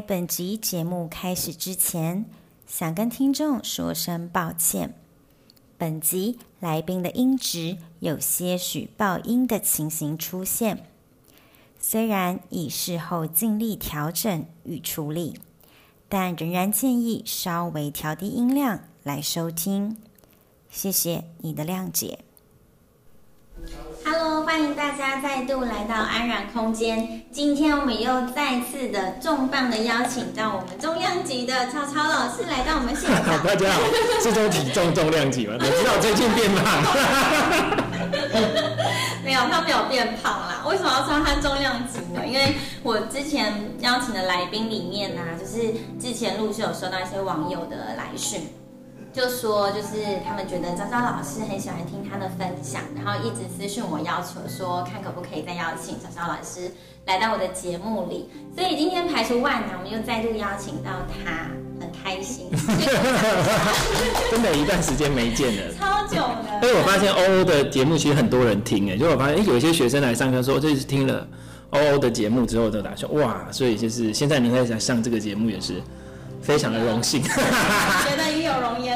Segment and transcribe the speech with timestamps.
[0.00, 2.24] 本集节目开始之前，
[2.66, 4.94] 想跟听众说声抱歉。
[5.76, 10.86] 本集来宾的音质有些许爆音的情形出现，
[11.78, 15.40] 虽然已事后尽力调整与处理，
[16.08, 19.96] 但仍然建议稍微调低音量来收听。
[20.70, 22.20] 谢谢你的谅解。
[24.12, 27.22] Hello，欢迎大家再度来到安然空间。
[27.30, 33.24] 今天我们又再次的重磅的邀请到我们重量级的超超老师来到我们现场。
[33.46, 33.80] 大家好，
[34.20, 35.54] 是说体重重量级吗？
[35.62, 36.82] 我知道最近变胖。
[39.22, 40.64] 没有，他没有变胖啦。
[40.66, 42.26] 为什么要说他重量级呢？
[42.26, 48.40] 因为我之前邀请的来宾里面呢、啊，就是之前陆续有收到一些网友的来讯。
[49.12, 56.70] 就说就是他们觉得昭昭老师很喜欢听他的分享，然后一直私讯我要求说看可不可以再邀请昭昭老师
[57.06, 61.50] 来到我的节目里，所以今天排除万难，我们又再度邀请到他，
[61.80, 62.46] 很开心。
[64.30, 66.60] 真的，一段时间没见了，超久了。
[66.62, 71.26] 因为我发现欧欧的节目其实很多人听哎，就我发现有一些学生来上课说，这是听了
[71.70, 75.82] 欧欧的节目之后都打算哇，所以就是现在您在上这个节目也是。
[76.42, 78.29] 非常的荣幸， 觉得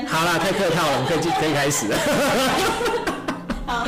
[0.08, 1.96] 好了，太客套了，我们可以可以开始了。
[3.66, 3.86] 好，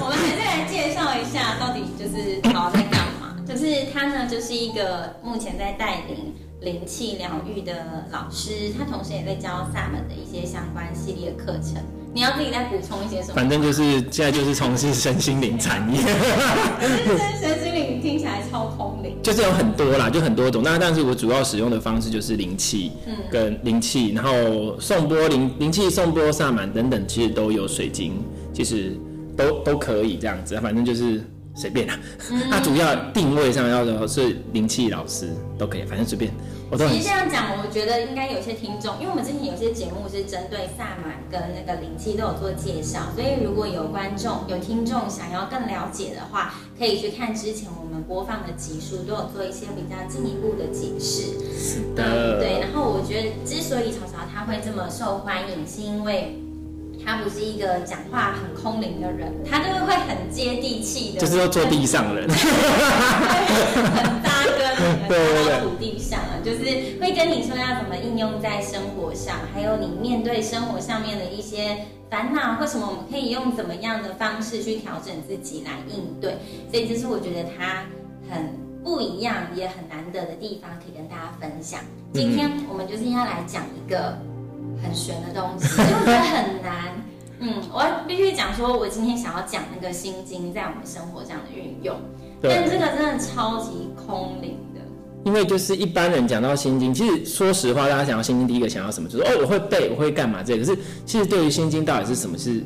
[0.00, 3.36] 我们还是来介绍一下，到底就是好在干嘛？
[3.46, 11.82] 就是他呢，就是一个目前在带领灵气疗愈的老师，他同时也在教萨满的一些相关系列课程。
[12.14, 13.34] 你要自己再补充一些什么？
[13.34, 16.00] 反正就是现在就是从事身心灵产业。
[16.00, 19.18] 身身心灵听起来超空灵。
[19.22, 20.62] 就是有很多啦，就很多种。
[20.62, 28.14] 那但是我主要使用的方式就是灵气，嗯，跟灵气，然后颂钵灵灵气、颂钵萨满等等，其实都有水晶，
[28.54, 28.98] 其实
[29.36, 30.58] 都都可以这样子。
[30.58, 31.22] 反正就是
[31.56, 31.98] 随便啦。
[32.50, 36.30] 它主要定位上要的是灵气老师都可以，反正随便。
[36.68, 51.38] 我其实这样讲，我觉得应该有些听众，因为我们之前有些节目是针对萨满跟那个灵气都有做介绍，所以如果有观众、有听众想要更了解的话，可以去看之前我们播放的集数，都有做一些比较进一步的解释。
[51.56, 52.58] 是的，对。
[52.58, 56.36] 然后我觉得，之所以曹曹他会这么受欢迎，是因为。
[57.06, 62.36] 他不是一个讲话很空灵的人，他就是会很接地气的，就是要坐地上人，很
[64.24, 66.64] 扎根，对到土地上啊，就是
[67.00, 76.36] 会跟你说要怎么应用在生活上，还有你面对生活上面的一些烦恼，或什么我们可以用怎么样的方式去调整自己来应对？
[76.72, 77.84] 所以这是我觉得他
[78.28, 78.50] 很
[78.82, 81.78] 不一样，也很难得的地方，可以跟大家分享。
[82.12, 84.18] 今天我们就是要来讲一个。
[84.82, 86.94] 很玄的东西，我觉得很难。
[87.38, 91.96] 嗯，我必须讲说，我今天想要讲那个心经在我们生活上的运用，
[92.40, 94.80] 但这个真的超级空灵的。
[95.24, 99.08] 因为就是一般人讲到心经，其实说实话，大家想到心经，第一个想要什么？
[99.08, 100.42] 就是哦，我会背，我会干嘛？
[100.42, 102.38] 这个可是其实对于心经到底是什么？
[102.38, 102.62] 是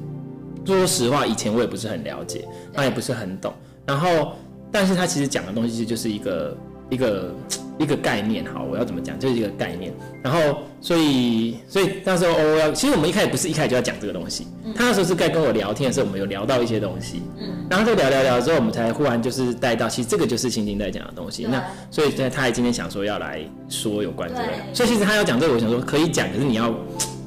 [0.65, 3.53] 说实话，以前我也不是很了解，那也不是很懂。
[3.87, 4.33] 然后，
[4.71, 6.57] 但是他其实讲的东西，其实就是一个
[6.91, 7.35] 一个。
[7.79, 9.19] 一个概念，好，我要怎么讲？
[9.19, 9.91] 就是一个概念。
[10.23, 14.47] 然后，所以，所以那时候欧欧要，其实我们一开始不是一开始就要讲这个东西。
[14.67, 17.23] 嗯、他那时候是在跟我聊天的时候，我们有聊到一些东西。
[17.39, 17.65] 嗯。
[17.71, 21.47] 然后再聊聊聊之后，我们才忽然就是带到，其实这个就是心经在讲的东西。
[21.51, 23.41] 那所以，他还今天想说要来
[23.71, 24.75] 说有关这个。
[24.75, 26.75] 所以其实他要讲这个，我想说可以讲，可是你要。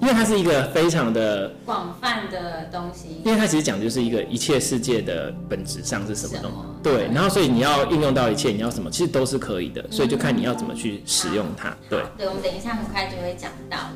[0.03, 12.03] 因为它是一个非常的广泛的东西，因为它其实讲的就是一个一切世界的本质上是什么东西，对，然后所以你要应用到一切，你要什么，其实都是可以的，所以就看你要怎么去使用它，对。
[12.17, 13.93] 对，我们等一下很快就会讲到的。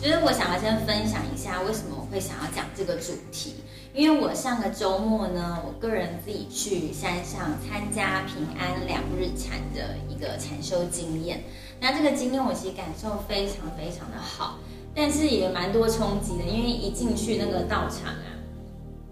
[0.00, 3.56] 其实我想要先分享一下为什么我会想要讲这个主题，
[3.92, 11.42] 因为我上个周末呢，我个人自己去山上参加平安两日禅的一个禅修经验。
[11.80, 14.58] 那这个经验我其实感受非常非常的好，
[14.94, 18.26] 但是也蛮多冲击的，因为一进去那个道场啊。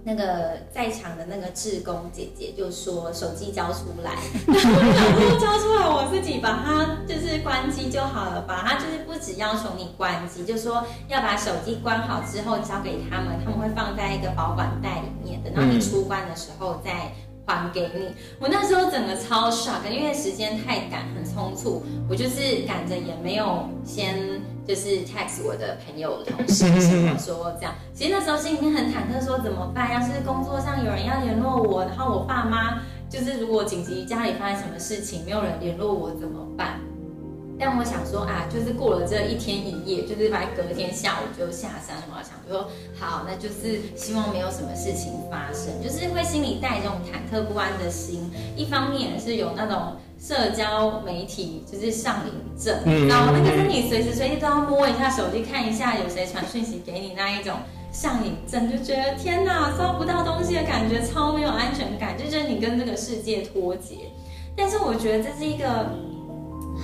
[0.05, 4.13] 那个在场的那个志工姐姐就说：“手机交出来，
[4.47, 4.57] 然
[5.21, 8.65] 后交出来，我自己把它就是关机就好了吧。
[8.67, 17.13] 他就是不只要求你关机，就说要把手机关好之后交给他们，他们会放在一个保管袋里面，等到你出关的时候再
[17.45, 18.09] 还给你。
[18.41, 29.95] 我那时候整个超 shock，因为时间太赶，很匆促，我就是赶着也没有先。”就是 text 我的朋友同事，想说这样，其实那时候心里面很忐忑，说怎么办？
[29.95, 36.81] 要是工作上有人要联络我，然后我爸妈就是如果紧急家里发生什么事情，没有人联络我怎么办？
[37.59, 49.97] 但我想说啊，就是过了这一天一夜，就是把隔天下午就下山了嘛，想说好，那就是希望没有什么事情发生，就是会心里带这种忐忑不安的心，一方面是有那种。
[50.21, 57.55] 社交媒体就是上瘾症，嗯、然后那个是你随时随地都要摸一下手机，看一下有谁传讯息给你那一种
[57.93, 64.11] 上瘾症，就觉得天哪，搜不到东西的感觉超没有安全感，就觉得你跟这个世界脱节。
[64.57, 65.89] 但是我觉得这是一个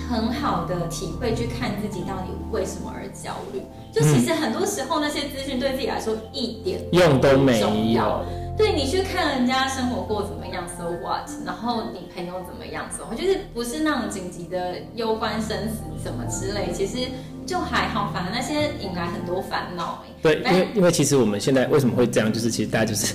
[0.09, 3.61] 很好的体会，去看自己到底为什么而焦虑。
[3.91, 7.59] 就其实很多时候那些资讯对自己来说一点用都没
[7.93, 8.25] 有。
[8.57, 11.29] 对，你去看人家生活过怎么样，so what？
[11.45, 17.07] 然后你朋友怎么样，so 就是不是那种紧急的攸关生死什么之类，其实
[17.45, 20.03] 就还好，反而那些引来很多烦恼。
[20.21, 23.13] 对，因为因为其实我们现在为什么会这样，就是其实大家就是。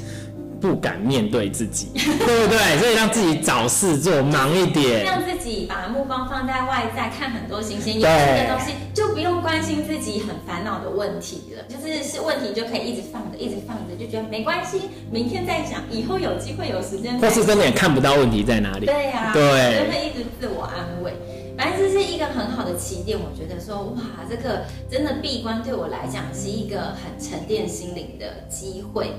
[0.61, 2.79] 不敢面对自己， 对不对？
[2.79, 11.65] 所以让自己找事做，忙一点，让自己把目光放在外在，看很多新鲜有趣的东西，就不用关心自己很烦恼的问题了。
[11.69, 17.19] 就是是问题就可以一直放着，一直放着，就觉得没关系，明天再讲，以后有机会有时间。
[17.19, 18.85] 或是真的也看不到问题在哪里。
[18.85, 21.15] 对呀、啊，对，就会一直自我安慰。
[21.57, 29.13] 反正这是一个很好的起点，我觉得说哇，这个真的闭关对我来讲是一个很沉淀心灵的机会。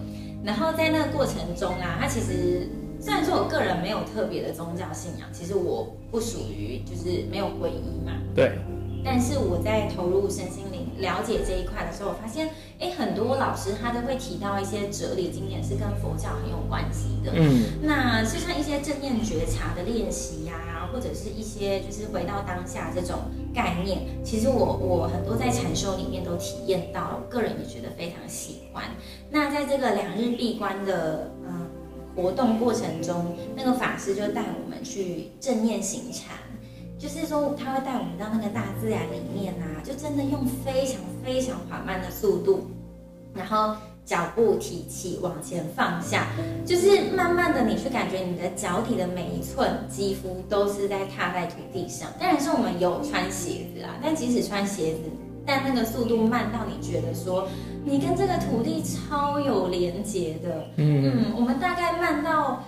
[0.43, 8.13] 然后在那个过程中啊，他其实虽然说我个人没有特别的宗教信仰，其实我不属于就是没有皈依嘛。
[8.35, 8.57] 对。
[9.03, 17.31] 但是我在投入身心灵了解这一块的时候，我发现，哎，很多老师他都会提到一些哲理经典是跟佛教很有关系的。
[17.35, 17.81] 嗯。
[17.81, 23.17] 那就像一些正念觉察的练习呀、啊，或者是一些就是回到当下这种
[23.55, 28.83] 概念，其实我我很多在禅修里面都体验到，我个人也觉得非常喜欢。
[29.29, 31.69] 那在这个两日闭关的嗯
[32.15, 36.37] 活动过程中，那个法师就带我们去正念行禅。
[36.99, 42.67] 就是说，他会带我们到那个大自然里面啊，就真的用非常非常缓慢的速度，
[43.33, 43.75] 然后
[44.05, 46.27] 脚步提起往前放下，
[46.63, 52.07] 就是慢慢的你去感觉你的脚底的每一寸肌肤都是在踏在土地上。
[52.19, 54.99] 当然是我们有穿鞋子啊，但即使穿鞋子，
[55.43, 57.47] 但那个速度慢到你觉得说
[57.83, 60.67] 你跟这个土地超有连结的。
[60.77, 62.63] 嗯嗯，我们大概慢到。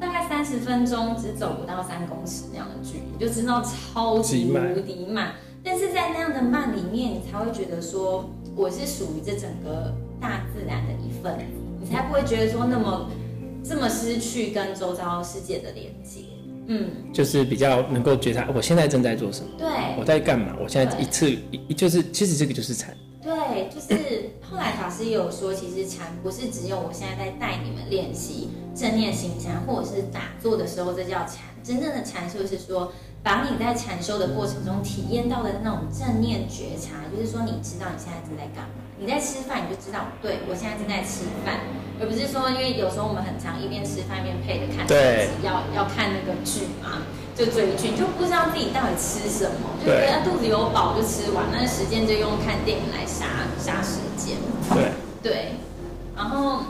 [0.00, 5.32] 大概三十分钟，只走不到三公尺那样的距离，就知道超级无敌慢。
[5.64, 11.36] 但是在那样的慢里面，你才会觉得说，我是属于这整个大自然的一份，
[11.80, 13.10] 你才不会觉得说那么
[13.64, 16.20] 这么失去跟周遭世界的连接。
[16.68, 19.68] 嗯，就是比较能够觉察我现在正在做什么，对，
[19.98, 22.96] 我在干嘛，我现在一次一就是，其实这个就是禅。
[23.20, 24.07] 对，就是
[24.50, 31.44] 后来法师有说，其实禅不是只有我现在在带你们练习正念行禅，或者是打坐的时候，这叫禅。
[31.62, 32.90] 真正的禅修是说，
[33.22, 38.80] 把你在禅修的过程中体验到的那种正念觉察，就是说你知道你现在正在干嘛。
[38.98, 41.60] 你在吃饭，你就知道，对，我现在正在吃饭，
[42.00, 47.04] 而不是说，因为有时候我们很常一边吃饭一边配着看手机，要要看那个剧嘛。
[47.38, 54.38] 就追剧，就不知道自己到底吃什么，就觉得肚子有饱就吃完，那时间就用看电影来杀杀时间。
[54.74, 54.90] 对
[55.22, 55.52] 对，
[56.16, 56.64] 然后，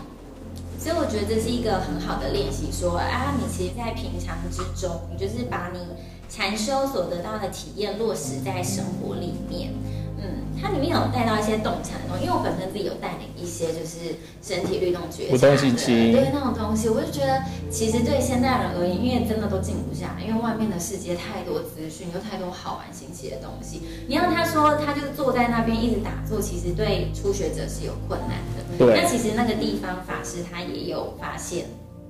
[0.78, 5.80] 所以我觉得这是一个很好的练习，说啊，你其实，在平常之中，你就是把你
[6.28, 9.72] 禅修所得到的体验落实在生活里面。
[10.20, 15.32] 嗯，它里面有带到一些动产的东西，因为我本身自己有带领一些就是身体律动觉察
[16.12, 23.82] 的，对那种东西，我就觉得其实对现代人而言，因为真的都静不下来，因为外面的世界太多资讯，有太多好玩新奇的东西。
[24.08, 28.76] 你让他说，他就坐在那边一直打坐，其实对初学者是有困难的。
[28.76, 31.66] 对，那其实那个地方法师他也有发现。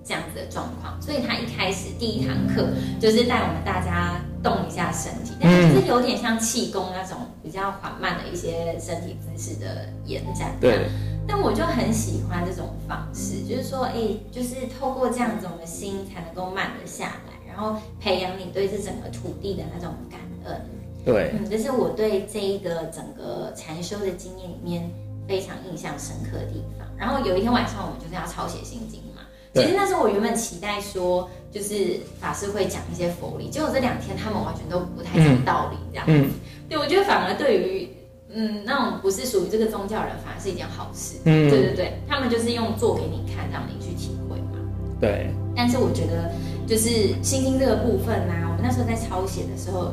[0.09, 10.57] 这样子的状况，所以他一开始第一堂课就是带我们大家动一下身体，但是有点像气功那种比较缓慢的一些身体姿势的延展。
[10.59, 10.88] 对。
[11.31, 20.59] 但我就很喜欢这种方式，就是说，哎，就是透过这样子，我们心才能够慢得下来，然后培养你对这整个土地的那种感恩。
[21.05, 24.91] 对，嗯，这是我对这一个整个禅修的经验里面
[25.29, 26.88] 非常印象深刻的地方。
[26.97, 29.08] 然后有一天晚上，我们就是要抄写心经嘛。
[29.55, 36.12] 其实那时候我原本期待说，就是法师会讲一些佛理，结果这两天他们完全都不太讲道理，这样子。
[36.12, 36.31] 嗯、
[36.69, 37.88] 对，我觉得反而对于
[38.31, 41.17] 嗯那种不是属于这个宗教人，反而是一件好事。
[41.25, 44.59] 嗯，对对对，他们就是用做给你看，让你去体会嘛。
[45.00, 45.31] 对。
[45.57, 46.31] 但是我觉得，
[46.67, 49.93] 就是心经这个部分呢、啊，我们那时候在抄写的时候，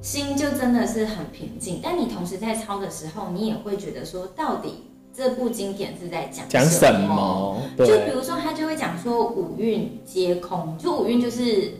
[0.00, 1.80] 心就真的是很平静。
[1.82, 4.84] 但你同时在抄的时候，你也会觉得说，到底。
[5.16, 7.62] 这部经典是在讲讲什么？
[7.78, 11.74] 就比如说，他就会讲说五蕴皆空，就五蕴就是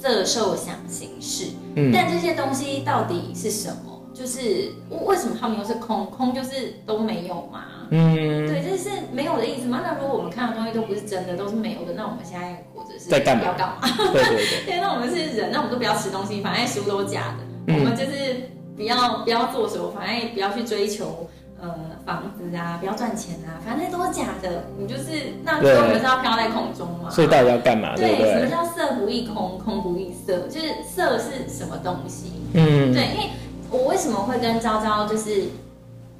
[0.00, 1.46] 色受想行识。
[1.76, 4.02] 嗯，但这些东西到底是什么？
[4.12, 4.70] 就是
[5.06, 6.06] 为什么他们又是空？
[6.06, 7.64] 空就是都没有嘛？
[7.90, 9.80] 嗯，对，这是没有的意思吗？
[9.82, 13.44] 那如果我们看的东西都不是真的，都是没有的，那我们现在或者是在干嘛？
[13.46, 13.80] 要干嘛？
[14.12, 17.44] 对对对， 对，那我们是人，那我们都不要吃东西，反正食物都是假的。
[17.68, 21.26] 嗯，我们就是不要不要做什么，反正不要去追求。
[21.64, 24.64] 呃，房子啊，不要赚钱啊，反正那都是假的。
[24.78, 27.08] 你就是那最后不是要飘在空中吗？
[27.08, 27.96] 所以到底要干嘛？
[27.96, 30.40] 对，什么叫色不异空，空不异色？
[30.48, 32.32] 就是色是什么东西？
[32.52, 33.30] 嗯，对，因为
[33.70, 35.44] 我为什么会跟昭昭就是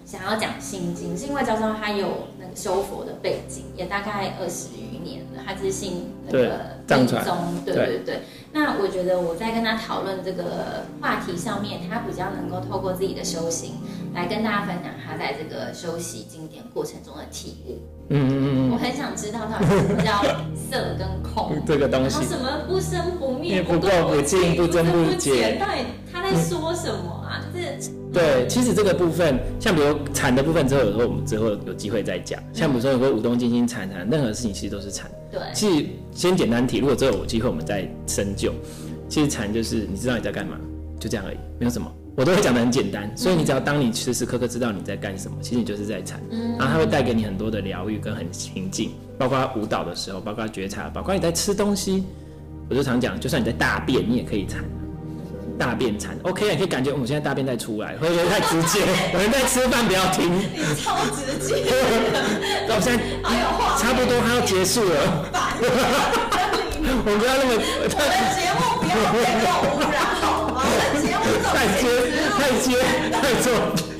[0.07, 2.09] 想要讲心经，是因为昭昭他有
[2.39, 7.37] 那个修佛的背景，也大概二十余年了，他是信那个密宗，
[7.67, 8.21] 对对对，对。
[8.57, 13.73] 那我觉得我在跟他讨论这个话题上面，他比较能够透过自己的修行
[14.15, 17.81] 来跟大家分享他在这个修习经典过程中的体悟。
[18.11, 18.71] 嗯嗯嗯。
[18.71, 20.23] 我很想知道到底什么叫
[20.55, 27.45] 色跟空 这个东西，然后什么不生不灭、不垢不净、不增不减，到底他在说什么啊？
[27.53, 32.43] 这、嗯、对，其实这个部分，像比如禅的部分，之后有时候我们之后有机会再讲。
[32.53, 35.11] 像比如说有个舞动静心禅禅，任何事情其实都是禅。
[35.31, 38.53] 对，其实先简单提，如果之后有机会我们再深究。
[39.09, 40.57] 其实禅就是你知道你在干嘛，
[40.99, 41.93] 就这样而已，没有什么。
[42.17, 46.21] 我都会讲的很简单，所以你只要当你时时刻刻知道你在干什么，其实你就是在禅。
[46.59, 52.05] 然后它会带给你很多的疗愈跟很平静，包括舞蹈的时候，包括觉察，包括你在吃东西。
[52.71, 54.65] 我就常讲，就算你在大便，你也可以禅。
[55.59, 58.81] 大便残，OK，你可以感觉我们现在大便在出来，会不会太直接？
[59.15, 60.31] 我们在吃饭不要听。
[60.39, 61.65] 你超直接。
[62.69, 62.99] 那我现在
[63.81, 64.95] 差不多，它要结束了。
[67.07, 67.99] 我不要那么，我的
[68.35, 70.57] 节目不要太过污染好吗？
[70.65, 71.83] 我的节目太接
[72.39, 72.67] 太接
[73.13, 73.47] 太坐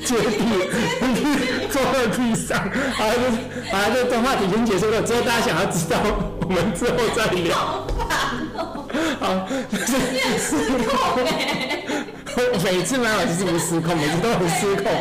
[0.05, 2.59] 接地，坐在地上，
[2.93, 3.21] 好了，就
[3.71, 5.01] 好了，这动画已经结束了。
[5.01, 5.97] 之后大家想要知道，
[6.41, 7.57] 我们之后再聊。
[7.57, 8.07] 好烦
[8.55, 8.85] 哦。
[9.19, 9.93] 好，就是
[10.37, 11.81] 失控哎。
[12.63, 14.91] 每次嘛，我就是不失控，每次都很失控。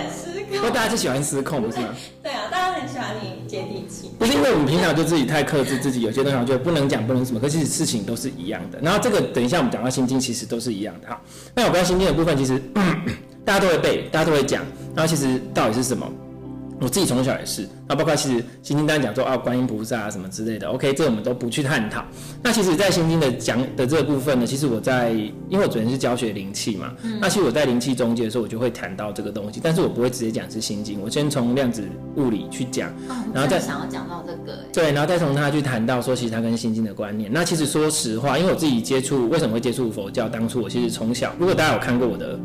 [0.51, 1.89] 因为大家就喜欢失控，不是吗？
[2.23, 4.11] 对啊，大家很喜欢你接地气。
[4.19, 8.79] 不是因为我们平常就自己太克制自己，有些东西我觉得不能讲，不能什么，可是事情都是一样的。
[8.81, 11.21] 然后这个等一下我们讲到心经，其实都是一样的哈。
[11.55, 12.63] 那有关心经的部分，其实
[13.45, 14.63] 大家都会背，大家都会讲。
[14.95, 16.07] 然后其实到底是什么？
[16.81, 22.05] 我自己从小也是，那包括其实心经当然讲说啊，观音菩萨啊什么之类的，OK，这我们都不去探讨。
[22.43, 25.13] 那其实，在心经的讲的这个部分呢，其实我在
[25.49, 31.85] 因为我昨天是教学灵气嘛，嗯、那其实我在灵气中介的时候，我就会谈到这个东西，但是我不会直接讲是心经，我先从量子
[32.17, 37.33] 物理去讲，哦、然后再想要讲到这个，对，然后再从他去谈到说，其实他跟心经的观念。
[37.33, 42.39] 那其实说实话，因为我自己接触为什么会接触佛教，当初我其实从小，如果大家有看过我的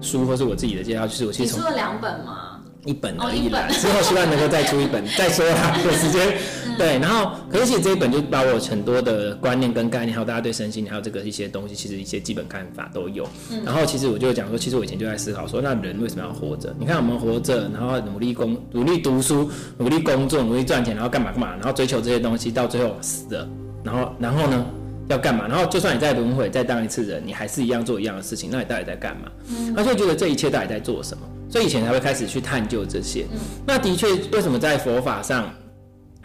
[0.00, 2.56] 书或是我自己的介绍，就是我其实从你出了两本吗？
[2.86, 6.34] 一本而已啦，之后希望能够再出一本， 再说啦，有时间。
[6.78, 13.28] 对，然后，可是其实这一本就把我很多的观念跟概念，还有大家对身心，还有这个一些东西，其实一些基本看法都有。
[13.66, 16.74] 然后，其实我就讲说，其实我以前就在思考说，那人为什么要活着？
[16.78, 23.46] 你看我们活着，然后努力工、努力读书、努力工作、努力赚钱，然后干嘛干嘛，然后追求这些东西，到最后死了，
[23.84, 24.64] 然后，然后呢，
[25.10, 25.48] 要干嘛？
[25.48, 29.30] 然后，就算你再轮回，再当一次人，你还是一样做一样的事情，那你到底在干嘛？
[29.76, 31.22] 他就觉得这一切到底在做什么？
[31.50, 33.26] 所以以前才会开始去探究这些。
[33.32, 35.52] 嗯、那的确，为什么在佛法上，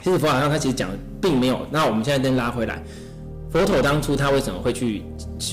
[0.03, 1.65] 其实佛法上他其实讲的并没有。
[1.71, 2.83] 那我们现在再拉回来，
[3.51, 5.01] 佛陀当初他为什么会去，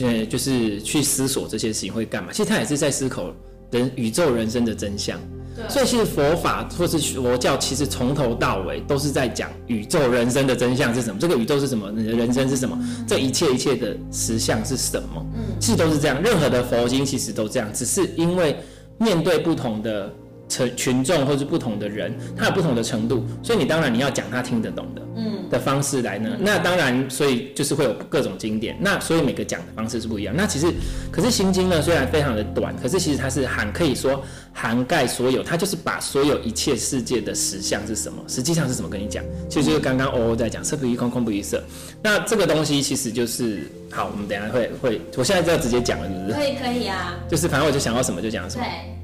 [0.02, 2.30] 呃，就是去思索这些事情会干嘛？
[2.32, 3.32] 其实他也是在思考
[3.70, 5.18] 人宇宙人生的真相。
[5.54, 5.68] 对。
[5.68, 11.20] 所以其实佛法或是佛教，其实从头到尾都是在讲宇宙人生的真相是什么？
[11.20, 11.90] 这个宇宙是什么？
[11.90, 12.76] 你的人生是什么？
[12.80, 15.24] 嗯、这一切一切的实相是什么？
[15.34, 16.22] 嗯，其实都是这样。
[16.22, 18.56] 任何的佛经其实都这样，只是因为。
[18.98, 20.08] 面对不同的
[20.52, 30.34] 群群众或是不同的人，他有不同的程度，所以你当然你要讲他听得懂的，嗯，的方式来呢，嗯、那当然，所以就是会有各种经典，那所以每个讲的方式是不一样。
[30.36, 30.66] 那其实，
[31.10, 41.62] 可是心经呢，虽然非常的短，可是其实它是涵可以说涵盖所有，它就是把所有一切世界的实相是什么，实际上是什么跟你讲，其实就是刚刚欧欧在讲色不异空，空不异色。
[42.02, 46.34] 那这个东西其实就是好，我们等一下会会，我现在就要直接讲了，是不是？
[46.34, 48.64] 可以可以啊，就是反正我就想要什么就讲什么。
[48.64, 49.01] 对。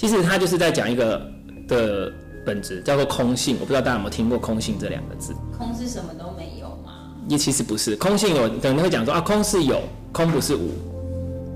[0.00, 1.20] 其实他就是在讲一个
[1.68, 2.10] 的
[2.42, 3.58] 本质，叫做空性。
[3.60, 5.34] 我不知道大家有没有听过“空性”这两个字。
[5.58, 7.12] 空是什么都没有吗？
[7.28, 10.70] 也其实不是，空性有可能会讲说啊，空是有，空不是无。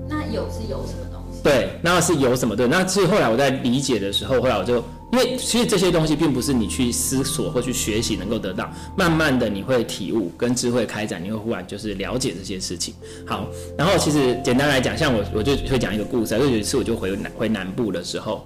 [0.07, 1.41] 那有是有什么东西？
[1.41, 2.67] 对，那是有什么对？
[2.67, 4.83] 那其实后来我在理解的时候，后来我就
[5.15, 12.93] 因为其实这些东西并不是你去思索或去学习能够得到，慢慢的你会体悟跟智慧开展，你会忽然就是了解这些事情。
[13.25, 18.45] 好，然后其实简单来讲，像我我就会讲一个故事，就有一次我就回南回南部的时候，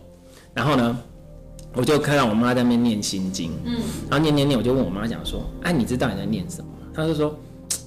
[0.54, 0.96] 然后呢，
[1.74, 6.68] 我就看到我妈在那边念心经，嗯，然后念念念，我就问我妈讲说，哎，你知道你在念什么？
[6.94, 7.36] 她就说，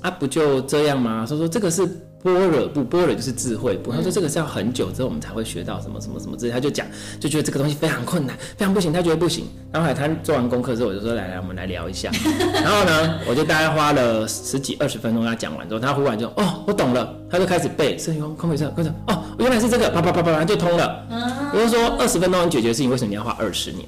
[0.00, 1.24] 啊，不就这样吗？
[1.28, 1.88] 她说这个是。
[2.22, 3.90] 般若不，般若就是智慧不。
[3.92, 6.52] 他说这个是要很久之后我们才会学到什么什么什么之类。
[6.52, 6.86] 他就讲，
[7.18, 8.92] 就觉得这个东西非常困难，非常不行。
[8.92, 9.46] 他觉得不行。
[9.72, 12.10] 然后来他做完功课之后，我就说来来，我们来聊一下。
[12.54, 17.16] 然后呢，我就大概花了十几二十分钟跟，他讲完之后，他忽然就哦，我懂了。
[17.30, 18.94] 他就开始背圣空空为色，为什么？
[19.06, 21.06] 哦，原来是这个，啪啪啪啪，就通了。
[21.54, 23.86] 我就说二十分钟能解决的事情，为什么你要花二十年？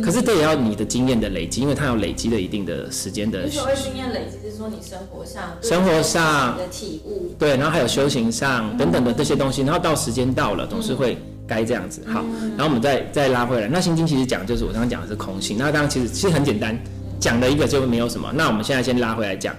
[0.00, 3.50] 可是这也要你的经验的累积，因为他要累积了一定的时间的。
[3.50, 12.02] 所谓经验累积，说你生活上、生活上的体悟，对，然后还有修行上等等的这些东西，然后到时间到了，总是会该这样子。
[12.06, 12.22] 好，
[12.58, 16.78] 然后我们再再拉回来，那心经其实讲就是我刚刚讲的是空性，那刚刚其实其实很简单，
[17.18, 18.30] 讲的一个就没有什么。
[18.34, 19.56] 那我们现在先拉回来讲，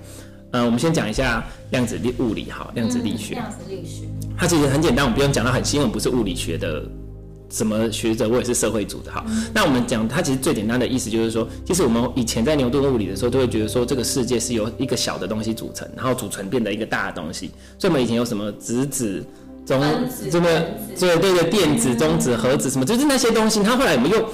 [0.51, 3.34] 嗯，我们先讲一下量子力物理，好，量子力学。
[3.34, 4.05] 量子力学，
[4.38, 6.84] 它其实很简单，我们不用讲到很细，因为我们不是物理学的。
[7.51, 8.27] 什么学者？
[8.29, 9.24] 我也是社会组的哈。
[9.27, 17.51] 嗯、那我们讲，它其实最简单的意思就是说，其实我们以前在牛顿物理的时候，都会觉得说，这个世界是由一个小的东西组成，然后组成变得一个大的东西。
[17.77, 19.24] 所以我们以前有什么质子、
[19.65, 19.79] 中
[20.31, 20.48] 这么
[20.98, 23.62] 对对对，电子、中子、核子什么，就是那些东西。
[23.62, 24.25] 它后来我们又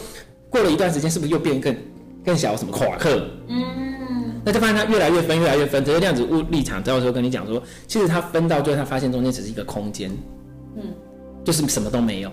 [0.49, 1.75] 过了一段时间，是不是又变更
[2.23, 2.55] 更小？
[2.55, 3.27] 什么夸克？
[3.47, 5.83] 嗯，那就发现它越来越分，越来越分。
[5.83, 10.11] 这个量子物立场到时候跟你讲说，其实它分到最后，它发现中间只是一个空间，
[10.77, 10.83] 嗯，
[11.43, 12.31] 就是什么都没有。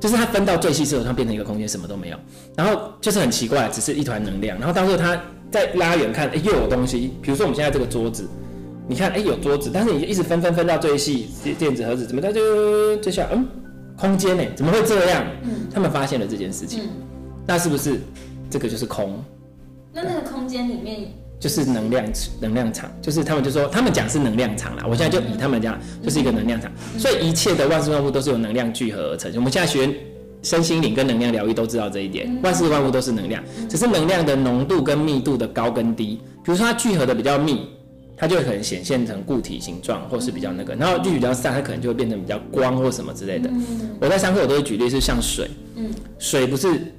[0.00, 2.16] 就是它分到最细之后，它变成一个空间，什么都没有。
[2.56, 4.58] 然后就是很奇怪，只是一团能量。
[4.58, 7.12] 然后到时候它再拉远看，哎，又有东西。
[7.20, 8.28] 比如说我们现在这个桌子，
[8.86, 13.46] 你看，哎，有桌子，但是你一直分分分到最细电子盒子，怎么它就这下，嗯，
[13.96, 14.44] 空间呢？
[14.54, 15.24] 怎么会这样？
[15.42, 16.84] 嗯，他们发现了这件事情。
[16.84, 16.88] 嗯，
[17.46, 18.00] 那是不是
[18.48, 19.22] 这个就是空？
[19.92, 21.12] 那那个空间里面。
[21.40, 22.04] 就是能量
[22.40, 24.84] 能量场，就是他们就说他们讲是能量场啦。
[24.88, 26.70] 我现在就以他们讲，就是一个能量场。
[26.98, 29.32] 所以一切的万事万物都是由能量聚合而成。
[29.36, 29.88] 我们现在学
[30.42, 36.20] 身心灵跟能量疗愈都知道这一点，万事万物都是能量，只是能量的浓度跟密度的高跟低。
[36.44, 37.68] 比如说它聚合的比较密，
[38.16, 43.48] 它就可能显现成固体形状，或是比较那个；然后聚比较散，它可能就会变成比较光或什么之类的。
[44.00, 46.92] 我在上课我都会举例是像水，嗯水不是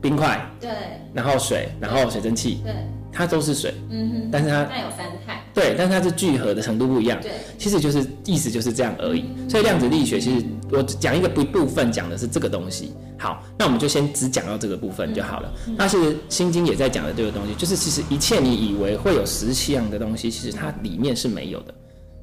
[0.00, 0.70] 冰块，对，
[1.12, 2.72] 然后水，然后水蒸气，对。
[3.16, 9.24] 它都是水，嗯哼，但是它它有三态，对，但是它是聚合的程度不一样，对，其实就是意思就是这样而已。
[9.48, 12.92] 所以量子力学其实我讲一个部部分讲的是这个东西。
[13.18, 15.50] 好，那我们就先只讲到这个部分就好了。
[15.78, 21.74] 那是心经也在讲的这个东西，就是其实一切你以为会有实相的东西，其实它里面是没有的，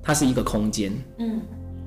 [0.03, 1.41] 它是一个空间，嗯，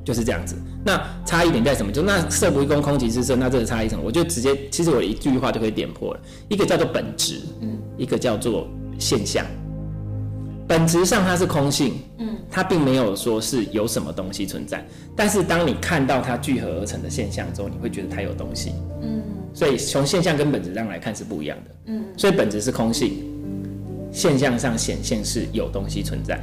[0.05, 0.57] 就是这样子。
[0.85, 1.93] 那差异点在什么？
[1.93, 4.03] 就那色不异空，空即是色，那这个差异什么？
[4.05, 8.69] 我就直接，其实我一句话就可以点破了，一个叫做本质，嗯，一个叫做。
[8.99, 9.45] 现象，
[10.67, 14.85] 本质上它是空性，嗯，它并没有说是有什么东西存在。
[15.15, 19.23] 但是当你看到它聚合而成的现象之后，你会觉得它有东西，嗯。
[19.55, 22.05] 所以从现象跟本质上来看是不一样的，嗯。
[22.17, 23.25] 所以本质是空性，
[24.13, 26.39] 现象上显现是有东西存在。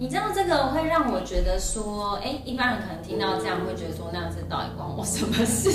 [0.00, 5.68] 你知道这个会让我觉得说，哎、欸，一般人可能听到这样会觉得说，那样子到底关我什么事？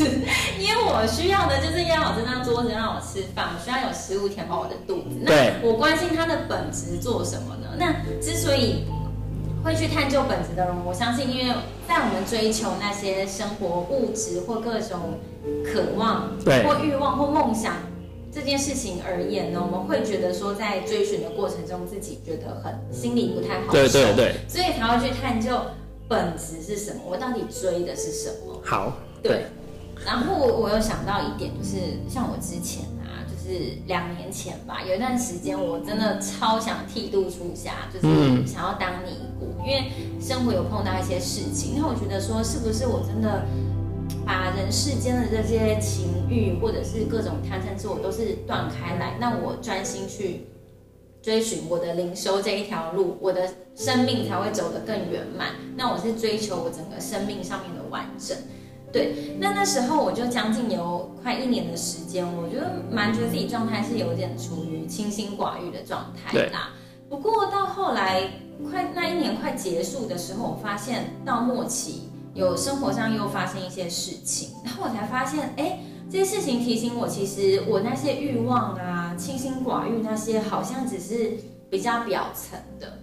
[0.58, 5.24] 因为我需要的就是要有这张桌子让我吃饭，我需要有食物填饱我的肚子。
[5.24, 7.68] 对，那我关心它的本质做什么呢？
[7.78, 8.86] 那之所以
[9.64, 11.54] 会去探究本质的人，我相信，因为
[11.88, 15.20] 在我们追求那些生活物质或各种
[15.72, 17.76] 渴望，对，或欲望或梦想。
[18.36, 25.58] 这件事情而言呢，我们会觉得说，在追寻的过程中，自己觉得很心里不太好受，对对对，所以才会去探究
[26.10, 28.60] 本质是什么，我到底追的是什么。
[28.62, 28.92] 好，
[29.24, 29.32] 对。
[29.32, 29.46] 对，
[30.06, 31.78] 然后我我有想到一点，就是
[32.10, 43.46] 像我之前啊，就是两年前吧，有一段时间我真的超想剃度出家，就是想要当尼姑，嗯、因为生活有碰到一些事情，那我觉得说，是不是我真的。
[44.26, 50.48] 把人世间的这些情欲或者是各种贪嗔痴，我都是断开来，那我专心去
[51.22, 55.50] 追寻我的灵修这一条路，我的生命才会走得更圆满。
[55.76, 58.36] 那我是追求我整个生命上面的完整。
[58.92, 66.74] 对，那那时候我就将近有快一年的时间，我觉得蛮觉得自己状态是有点处于清心寡欲的状态啦。
[67.10, 68.24] 不过到后来
[68.72, 72.10] 快那一年快结束的时候，我发现到末期。
[72.36, 75.80] 有生活上又发生一些事情，然后我才发现，哎，
[76.12, 81.32] 这些事情提醒我，其实我那些欲望啊、清心寡欲那些，好像只是
[81.70, 83.00] 比较表层的。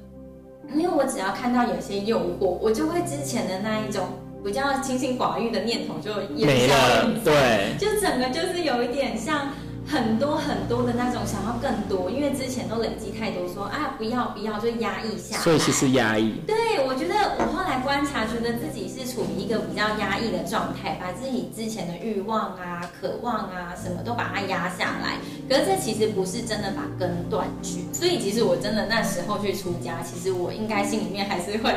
[0.74, 4.04] 因为我只要看到有些诱惑，我就会之前的那一种
[4.44, 9.48] 比较清心寡欲的念头就没了，对，就整个就是有一点像。
[9.86, 15.42] 很多很多的那种想要更多，因为之前都累积太多说，说啊不要不要，就压抑下来。
[15.42, 16.40] 所以其实压抑。
[16.46, 25.18] 对，我觉得我后来观察，觉得自己是处于一个比较压抑的状态，把自己之前的欲望啊、渴望啊什么都把它压下来。
[25.48, 27.80] 可是这其实不是真的把根断绝。
[27.92, 31.70] 所以其实我真的那时候去出家，其实我应该心里面还是会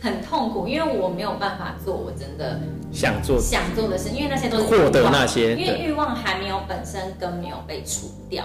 [0.00, 2.60] 很痛苦，因为我没有办法做我真的
[2.92, 8.44] 想做想做的事，因为那些都是获得那些，因为欲望还没有本身根没有被除掉。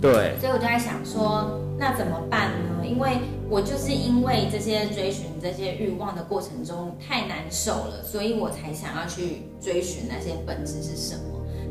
[0.00, 2.86] 对，所以我就在想说，那怎么办呢？
[2.86, 3.18] 因为
[3.50, 11.22] 我就是因为这些追寻这些欲望的过程中太难受了，所以我才想要去追寻那些本质是什么。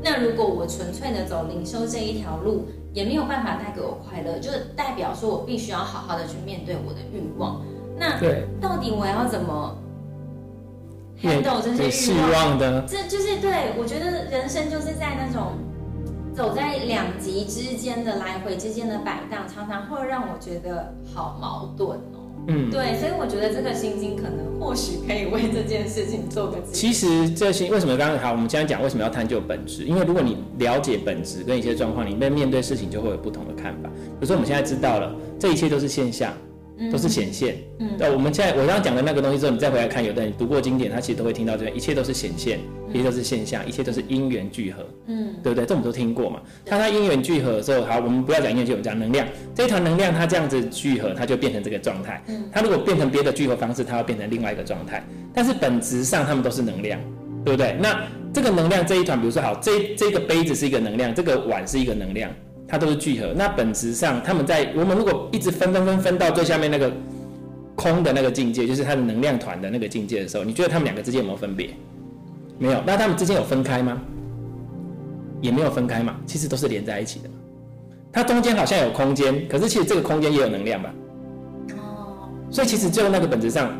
[0.03, 7.65] 那如果我纯粹的走灵修这一条路，也没有办法带给我快乐，就代表说我必须要好好的去面对我的欲望。
[7.97, 8.19] 那
[8.61, 9.75] 到底我要怎么
[11.23, 12.81] handle 这些欲望的？
[12.81, 15.53] 这就是对，我觉得人生就是在那种
[16.37, 22.29] 走在两极之间的来回之间的摆荡，常常会让我觉得好矛盾哦。
[22.47, 26.61] 嗯，对，所以我觉得这个心经可能或许可以为这件事情做个。
[26.71, 28.33] 其实这些为什么刚刚好？
[28.33, 29.83] 我们现在讲为什么要探究本质？
[29.83, 33.89] 因为如果你了解本质跟一些状况，你在面对事情就会有不同的看法。
[33.89, 36.31] 比如说我们现在知道了，这一切都是现象。
[36.91, 37.57] 都是显现。
[37.79, 42.59] 嗯，那我们现在我刚刚讲的那个东西之后，你再回来看，有的人读过经典，他其实都会听到这边，一切都是显现，
[42.93, 44.85] 一切都是现象，一切都是因缘聚合。
[45.07, 45.65] 嗯，对不对？
[45.65, 46.41] 这我们都听过嘛。
[46.65, 49.27] 当它因缘聚合的时候，好，我们不要讲因缘聚合，我们讲能量。
[49.55, 52.23] 这一团能量它这样子聚合，它就变成这个状态。
[52.27, 55.05] 嗯，它如果变成别的聚合方式，它会变成另外一个状态。
[55.33, 56.99] 但是本质上，它们都是能量，
[57.43, 57.75] 对不对？
[57.79, 62.31] 那这个能量这一团，比如说好，这这个杯子是一个能量，这个碗是一个能量。
[62.67, 66.91] 它都是聚合，那本质上，他们在我们如果一直分分分分到最下面那个
[67.75, 71.69] 空的那个境界，就是它的能量团的那个境界的时候，你觉得他们两个之间有没有分别？
[72.59, 72.81] 没有。
[72.85, 74.01] 那他们之间有分开吗？
[75.39, 77.29] 也没有分开嘛，其实都是连在一起的。
[78.11, 80.93] 它中间好像有空间，可是其实这个空间也有能量吧？
[81.77, 82.27] 哦。
[82.49, 83.71] 所以其实最后那个本质上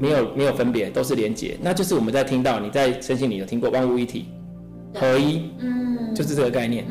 [0.00, 1.56] 没有没有分别，都是连结。
[1.62, 4.26] 那就是我们在听到你在身心里有听过万物一体
[4.92, 6.84] 合一，嗯，就是这个概念。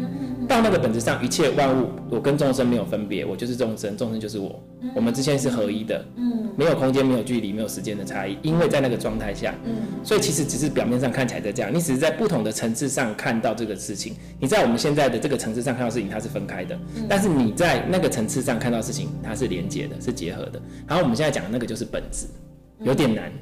[0.47, 20.62] 到那个本质上，一切万物，我跟众生没有分别，我就是众生，众生就是我，嗯、我们之间是合一的，嗯，没有空间，没有距离，没有时间的差异，因为在那个状态下，嗯，所以其实只是表面上看起来在这样，你只是在不同的层次上看到这个事情，你在我们现在的这个层次上看到事情，它是分开的，嗯、但是你在那个层次上看到事情，它是连接的，是结合的。
[20.88, 22.27] 然后我们现在讲的那个就是本质，
[22.79, 23.29] 有点难。
[23.29, 23.39] 嗯、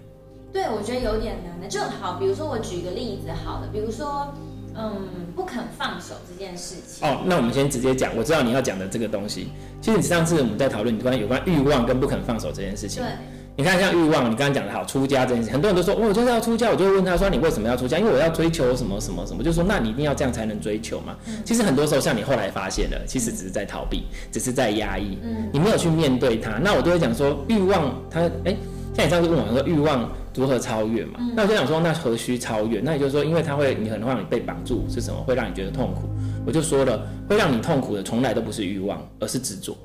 [0.54, 4.34] 对，我觉得有点难的，就好，比如说我举一个例子，好了，比如说。
[4.76, 4.92] 嗯，
[5.36, 7.08] 不肯放手这件事情。
[7.08, 8.16] 哦，那我们先直接讲。
[8.16, 9.50] 我知道你要讲的这个东西，
[9.82, 13.02] 其实你上次我们在讨论你关于有关欲望跟不肯放手这件事情。
[13.04, 13.12] 对。
[13.56, 18.00] 你看，像欲望，你刚刚讲的好，出家这件事，很多人都说，哦，我就是要出家，我就会问他说，你为什么要出家？
[18.00, 21.16] 因为我要追求什么什么什么，就说那你一定要这样才能追求嘛。
[21.28, 21.36] 嗯。
[21.46, 25.20] 其实很多时候，像你后来发现了，其实只是在逃避，只是在压抑。
[25.22, 25.48] 嗯。
[25.54, 28.58] 你没有去面对它，那我都会讲说，欲望它，哎，
[28.94, 30.10] 像你上次问我说欲望。
[30.36, 31.20] 如何超越嘛？
[31.36, 32.80] 那我就想说，那何须超越？
[32.80, 35.22] 那也就是说，因为它会，你可能会让你被绑住，是什么？
[35.28, 36.10] 会让你觉得痛苦。
[36.44, 39.78] 我就说了，会让你痛苦的从来都不是欲望，而是执着，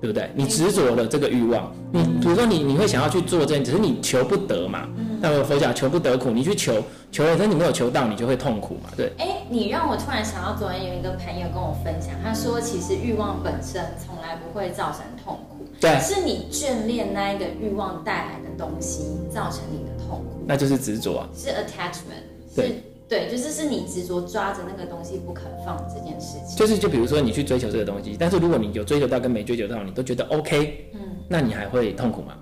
[0.00, 0.30] 对不对？
[0.34, 4.88] 你执着了这个欲望，你比如说你你会想要去做这件，只是你求不得嘛。
[5.20, 8.90] 那我佛讲求不得苦，你去求求了，但你没有求到，你就会痛苦嘛。
[8.96, 9.12] 对。
[9.18, 15.66] 哎、欸，你让我突然想到，昨天有一个朋友跟我分享，他说其实欲望本身从来不会造成痛苦。
[15.78, 26.56] 对，是你眷恋那一个欲望带来的东西，造成你的痛苦，那就是执着啊，是 attachment，对对，就是是你执着抓着那个东西不肯放这件事情。
[26.56, 32.34] 就是就比如说你去追求这个东西，但是如果你有追求到跟没追求到，你都觉得 OK，嗯，那你还会痛苦吗？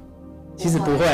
[0.56, 1.06] 其实不会。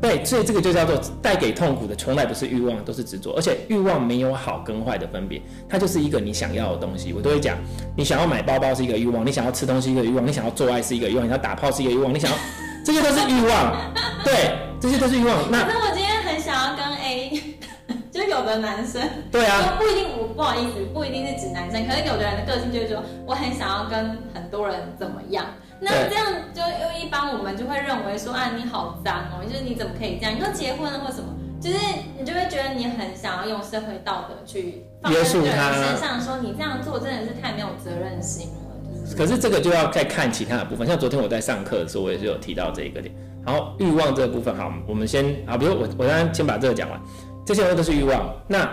[0.00, 3.34] 对，所以这个就叫做带给痛苦的，从来不是欲望，都是执着。
[3.36, 7.12] 而且欲望没有好跟坏的分别，它就是一个你想要的东西。
[7.12, 7.56] 我都会讲，
[7.96, 12.36] 你想要买包包是一个欲望，你想要吃东西一个欲望，你想要做爱是一个欲望，你要打炮是一个欲望，你想要，
[12.84, 13.92] 这些都是欲望。
[14.24, 15.50] 对，这些都是欲望。
[15.50, 17.42] 那那我今天很想要跟 A，
[18.10, 25.46] 就有的的男生，对啊，不一定，我不好意思，不一定是指男生，可是有的人的个性就是说，我很想要跟很多人怎么样。
[25.80, 30.34] 那这样就又一般我们就会认为说，啊，你好脏哦，就是你怎么可以这样？
[30.34, 31.76] 你说结婚了或什么，就是
[32.18, 39.00] 你就会觉得你很想要用社会道德去约束他身上，说你这样做真的是太没有责任心了。
[39.02, 43.14] 就是、可是这个就要再看其他的部分，像昨天我在上课的时候，我也是有提到这一个点。
[43.46, 47.00] 然后欲望这个部分，好，我们先啊，比如我我刚刚先把这个讲完，
[47.46, 48.30] 这些都是欲望。
[48.46, 48.70] 那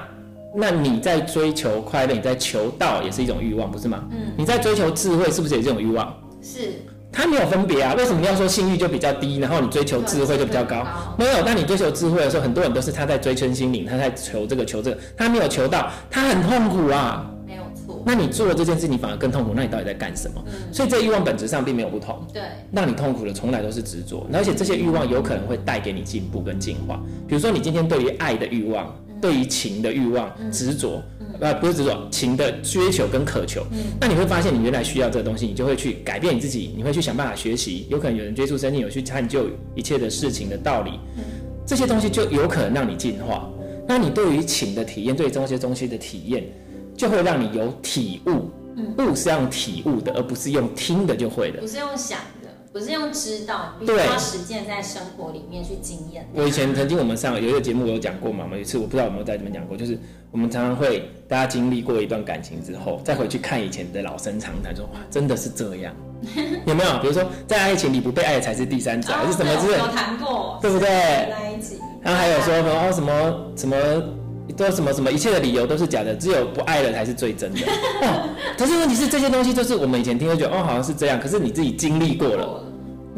[0.53, 4.03] 那你在追求快乐，你在求道也是一种欲望，不是吗？
[4.11, 4.33] 嗯。
[4.37, 6.13] 你在追求智慧，是不是也是一种欲望？
[6.41, 6.73] 是。
[7.11, 10.85] 它没有分别啊，为什么你要说性欲就比较低，然后你追求智慧就比较高？
[11.17, 17.25] 没有，当你追求智慧的时候，很多人都是他在追求心灵，他在求这个求这个，他没有求到，他很痛苦啊。
[17.45, 18.03] 没有错。
[18.05, 20.43] 那你做了这件事，你反而更痛苦，那你到底在干什么？
[20.47, 20.73] 嗯。
[20.73, 22.23] 所以这欲望本质上并没有不同。
[22.33, 22.43] 对。
[22.71, 26.99] 让你痛苦的从来都是执着，而且这些欲望有可能会带给你进步跟进化。
[27.27, 28.93] 比如说你今天对于爱的欲望。
[29.19, 31.01] 对于情的欲望、执着，
[31.39, 37.85] 呃，不是执着，情的追求跟渴求，嗯那你会发现你原来需要这个东西，你就会去改变你自己，你会去想办法学习。
[37.89, 40.99] 有可能有人接触圣经，有去探究一切的事情的道理，
[41.65, 43.49] 这些东西就有可能让你进化。
[43.87, 46.43] 那你对于情的体验，对于这些东西的体验，
[46.95, 48.51] 就会让你有体悟。
[48.99, 52.19] 悟是要用体悟的，而不是用听的就会的，不是用想。
[52.77, 56.29] 不是用知道，必须要实践在生活里面去经验。
[56.35, 59.97] 我以前曾经我们上有一个节目有讲过嘛，有一次我不知道有没有在这边讲过，就是
[60.31, 65.91] 我们常常会大家经历过一段感情之后，再回去看以前的老生常谈，说哇真的是这样，
[66.67, 66.99] 有没有？
[66.99, 69.79] 比如说在爱情里不被爱的才是第三者，还是什么之类？
[69.79, 70.87] 有谈过，对不对？
[71.31, 71.79] 那一集。
[72.03, 73.75] 然后还有说什么哦什么什么
[74.55, 77.59] 都什么什么一切的理由都是假的，只有不爱了才是最真的。
[78.01, 82.63] 哦，可是问题是这些东西就是我们以前听会觉得哦好像是这样，可是你自己经历过了。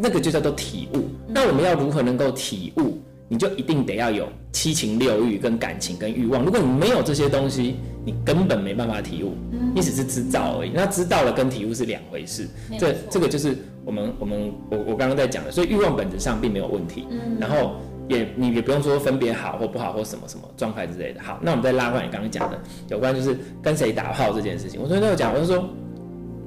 [0.02, 1.10] 那个就叫做体悟。
[1.28, 2.98] 那我们要如何能够体悟？
[3.32, 6.44] 你就一定得要有七情六欲跟感情跟欲望。
[6.44, 9.36] 如果你没有这些东西，你根本没办法体悟，
[9.76, 10.72] 你只是知道而已。
[10.74, 12.48] 那知道了跟体悟是两回事。
[12.80, 15.52] 这这个就是我们我们我我刚刚在讲的。
[15.52, 17.06] 所以欲望本质上并没有问题。
[17.40, 17.76] 然后
[18.08, 21.22] 也你也不用说分别好或不好或什么什么状态之类的。
[21.22, 24.82] 好，那我们再拉回来你刚刚讲的有关就是跟谁打炮这件事情。
[24.82, 25.70] 我昨天都有讲，我就说。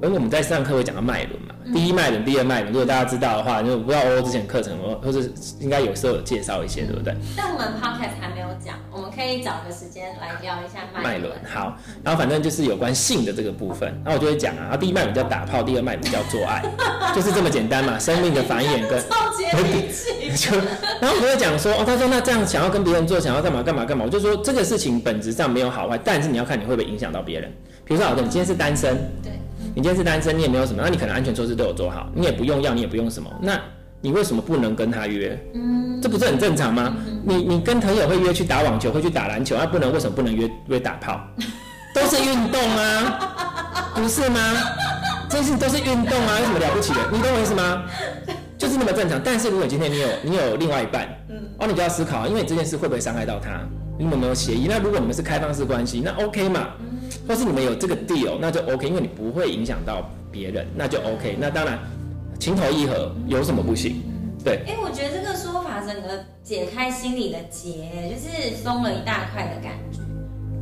[0.03, 5.21] 因为我们在上课会讲到脉轮嘛，第一脉轮、第二脉轮，如果大家知道的话，就我不知道欧欧之前课程，或者
[5.61, 7.15] 应该有时候有介绍一些，对不对？
[7.37, 11.31] 但我们 podcast 还没有讲，我们可以，找个时间来聊一下脉轮。
[11.49, 16.61] 好，然后反正就是有关性的这个部分，然后我就会讲啊，第一脉轮叫打炮，第二脉轮叫做爱，
[17.15, 19.45] 就是这么简单嘛，生命的繁衍跟 超级
[20.35, 20.57] 就，
[20.99, 27.49] 然后我就会讲说，哦，他说那这样想要跟别人做，想要干嘛干嘛干嘛，我就说这个事情本质上没有好坏，但是你要看你会不会影响到别人。
[27.85, 29.31] 比如说，好的，你今天是单身，对。
[29.75, 33.59] 你今天是单身，你也没有什么，那你可能安全措施都有做好，你也不用药，你也不用什么，那
[34.01, 35.37] 你为什么不能跟他约？
[35.55, 36.95] 嗯，这不是很正常吗？
[37.07, 41.19] 嗯、你你跟朋友会约去打网球，会去打篮球，那、啊、不能为什么不能约约打炮？
[41.95, 44.39] 都是运动啊，不是吗？
[45.29, 46.99] 这些都是运动啊，有什么了不起的？
[47.11, 47.83] 你懂我意思吗？
[48.57, 49.19] 就是那么正常。
[49.23, 53.59] 但是如果今天你有你有另外一半，嗯，哦，你就要思考，因为你这件事会不会伤害到他？
[53.97, 54.67] 你们有没有协议？
[54.69, 56.67] 那如果你们是开放式关系，那 OK 嘛？
[57.27, 61.37] 或是你们有这个 deal，那就 OK，因为你不会影响到别人，那就 OK。
[61.39, 61.79] 那当然，
[62.39, 64.01] 情投意合有什么不行？
[64.43, 64.63] 对。
[64.67, 69.99] 哎、欸，我觉得这个说法整个解开心里的结，就是松了一大块的感觉。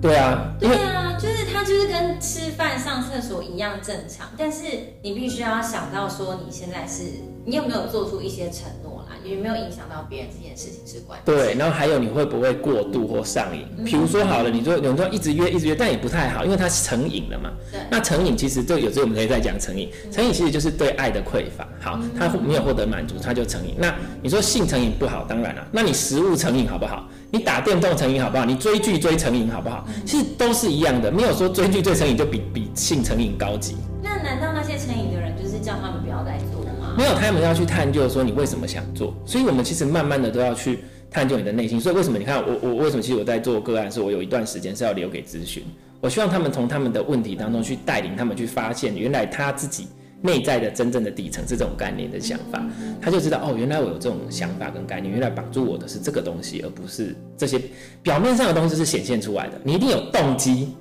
[0.02, 0.54] 对啊。
[0.60, 4.64] 对啊，就是他就是跟吃饭上厕所一样正常，但是
[5.02, 7.04] 你必须要想到说你现在是，
[7.46, 8.91] 你有没有做出一些承诺？
[9.24, 11.24] 有没有影响到别人这件事情是关系？
[11.26, 13.66] 对，然后还有你会不会过度或上瘾？
[13.86, 17.50] 比如说好了，你说有人说一直约一直约，但也不太好，因为他成瘾了嘛。
[17.72, 17.80] 对。
[17.90, 21.68] 那成瘾其实就有时候我们可以再讲成瘾，成瘾其实就是对爱的匮乏。
[21.80, 23.76] 好，他没有获得满足，他就成瘾。
[23.78, 25.68] 那你说性成瘾不好，当然了。
[25.72, 27.08] 那你食物成瘾好不好？
[27.30, 28.46] 你打电动成瘾好不好？
[28.46, 29.88] 你追剧追成瘾好不好？
[30.06, 33.78] 其实都是一样的，没有说追剧追成瘾就比比性成瘾高级。
[34.04, 36.51] 那难道那些成瘾的人就是叫他们不要再做？
[36.98, 41.80] 没有，他们要去探究说你为什么想做，所以我们其实慢慢的都要去探究你的内心。
[41.80, 45.64] 所以为什么你看我我为什么其实我在做个案的时，我有一段时间是要留给咨询，
[46.00, 49.88] 我希望他们从他们的问题当中去带领他们去发现，原来他自己
[50.22, 52.64] 内在的真正的底层是这种概念的想法，
[53.02, 57.60] 他就知道哦，原来我有这种想法跟概念，原来绑住我的是这个东西，而不是这些
[58.04, 60.76] 表面上的东西是显现出来的，你一定有动机。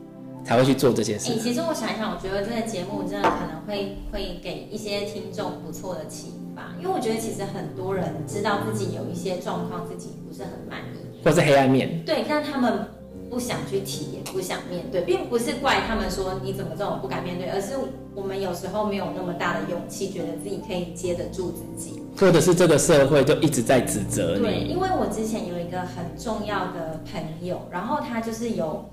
[0.45, 1.39] 才会去做这件事。
[1.39, 12.05] 其实我想一想，我觉得这个节目真的可能会会给一些听众不错的启发，因为我觉得其实很多人知道自己有一些状况，自己不是很满意，或是黑暗面。
[12.05, 12.89] 对，但他们
[13.29, 17.75] 不想去体验不想面对，并不是怪他们说你怎么这种不敢面对，而是
[18.15, 24.43] 我们有时候没有那么大的勇气，觉得自己可以接得住自己，或者是这个社会就一直在指责你。
[24.43, 28.85] 对，因为我之前有一个很重要的朋友，然后他就是有。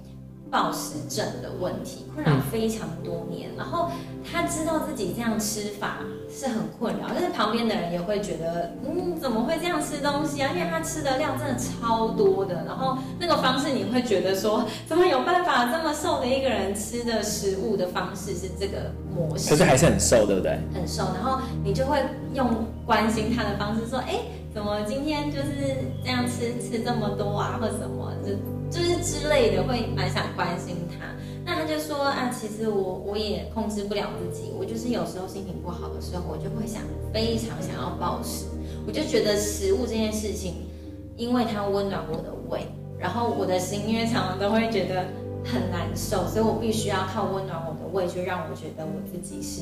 [0.49, 3.89] 暴食症的问题困扰非常多年，然后
[4.23, 10.51] 他知道自己这样吃法是很困扰，但是旁边的人也会觉得，嗯，怎么会这样吃东西啊？
[10.53, 19.49] 因为他吃的量真的超多的，然后那个方式你会觉得说，怎么有办法这么瘦的一个人吃的食物的方式是这个模式？
[19.49, 20.57] 可是还是很瘦，对不对？
[20.73, 22.01] 很瘦，然后你就会
[22.33, 24.19] 用关心他的方式说，哎，
[24.53, 28.31] 怎么今天就是这样吃吃这么多啊，或什么就。
[28.69, 31.05] 就是之类的，会蛮想关心他。
[31.45, 36.81] 那他就说啊，其实我我也控制不了自己，我就是有时候心情不好的时候，我就会想
[37.13, 38.45] 非常想要暴食。
[38.85, 40.67] 我就觉得食物这件事情，
[41.15, 42.67] 因为它温暖我的胃，
[42.99, 45.05] 然后我的心因为常常都会觉得
[45.45, 49.61] 很难受，所以我必须要靠温暖我的胃，去让我觉得我自己是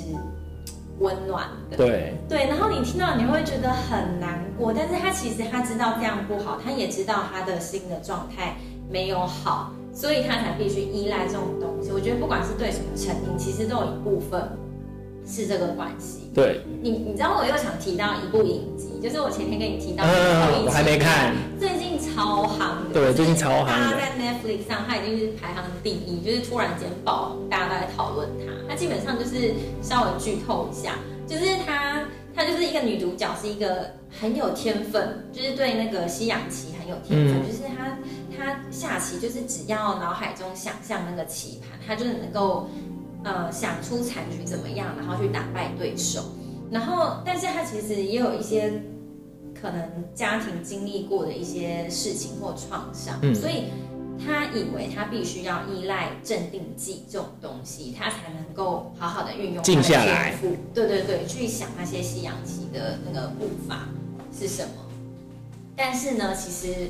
[0.99, 1.77] 温暖的。
[1.77, 8.57] 对对，然后你听到你会觉得很难过，但是他其实他知道这样不好，他也知道他的心的状态。
[8.89, 11.91] 没有好，所以他才必须依赖这种东西。
[11.91, 14.41] 我觉得不管是对什么成瘾，其实都有一部分
[15.25, 16.31] 是这个关系。
[16.33, 22.93] 对，你你知道我又想提到一部影集，就是我前天跟你提到的，嗯，我还没看，最近超夯的。
[22.93, 23.71] 对，最近超夯的。
[23.71, 28.51] 他在 Netflix 上，它已经是排行第一，就是突然间爆，大家都在讨论它。
[28.67, 30.95] 它基本上就是稍微剧透一下，
[31.25, 32.03] 就是他
[32.35, 37.97] 他就是一个女主角，是一个很有天分，就是对那个西洋棋很有天分，嗯、就是她
[38.35, 42.69] 她下棋就是只要脑海中想象那个棋盘，她就是能够，
[43.23, 46.23] 呃，想出残局怎么样，然后去打败对手。
[46.69, 48.83] 然后，但是她其实也有一些
[49.53, 53.65] 可能家庭经历过的一些事情或创伤，嗯、所以
[54.23, 60.35] 他以为他必须要依赖镇定剂这种东西，他才能够好好的运用静下来。
[60.73, 63.87] 对对对，去想那些西洋棋的那个步伐
[64.37, 64.73] 是什么。
[65.75, 66.89] 但是呢，其实。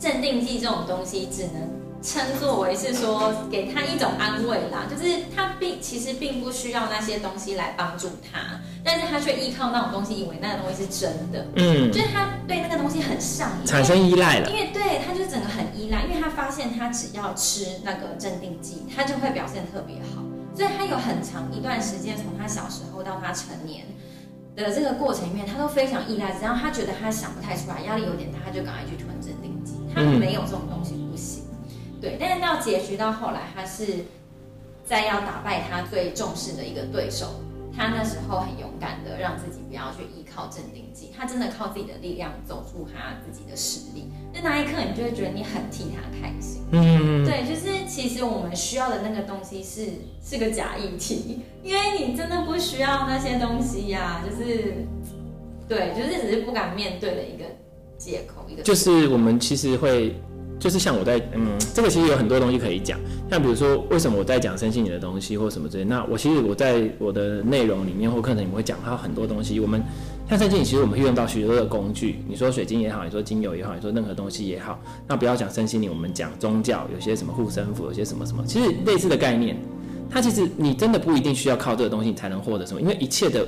[0.00, 1.70] 镇定剂这种东西只能
[2.02, 20.22] 称作为是说给他一种安慰啦，就是他并其实并不需要那些东西来帮助他，但是他却依靠那种东西，以为那个东西是真的，嗯，就是他对那个东西很上瘾，产生依赖了，因为对他就是整个很依赖，因为他发现他只要吃那个镇定剂，他就会表现特别好，
[20.56, 23.86] 所以他有很长一段时间，从他小时候到他成年
[24.56, 29.74] 的这个过程里面，他都非常依赖，只要他觉得他想不太出来，压力有点大，他就赶快去吞镇定剂。
[29.94, 31.01] 他没有这种东西
[32.02, 32.18] 对。
[32.20, 34.04] 但是到结局到后来，他是
[34.84, 37.40] 在要打败他最重视的一个对手。
[37.74, 44.10] 他那时候很勇敢的让自己不要去依靠镇定剂，他真的靠自己的力量走出他自己的实力。
[44.34, 46.60] 那那一刻，你就会觉得你很替他开心。
[46.72, 49.86] 嗯，对，就是其实我们需要的那个东西是
[50.22, 54.84] 是个假议题，因为你真的不需要那些东西呀、啊，就是
[55.66, 57.44] 对，就是只是不敢面对的一个。
[57.98, 60.20] 借口一个就是我们其实会，
[60.62, 62.96] 就是像我在嗯，这个其实有很多东西可以讲，
[63.28, 69.58] 像比如说为什么我在讲身心灵的东西或什么之类，那我其实我在我的内容里面或课程里面会讲到很多东西。
[69.58, 69.82] 我们
[70.30, 79.56] 像身心灵，其实我们会用到许多的工具，你说水晶也好，你说精油也好，你说任何东西也好，那不要讲身心灵，我们讲宗教，有些什么护身符，有些什么什么，其实类似的概念，
[80.08, 83.44] 它其实你真的不一定需要靠这个东西你才能获得什么，因为一切的。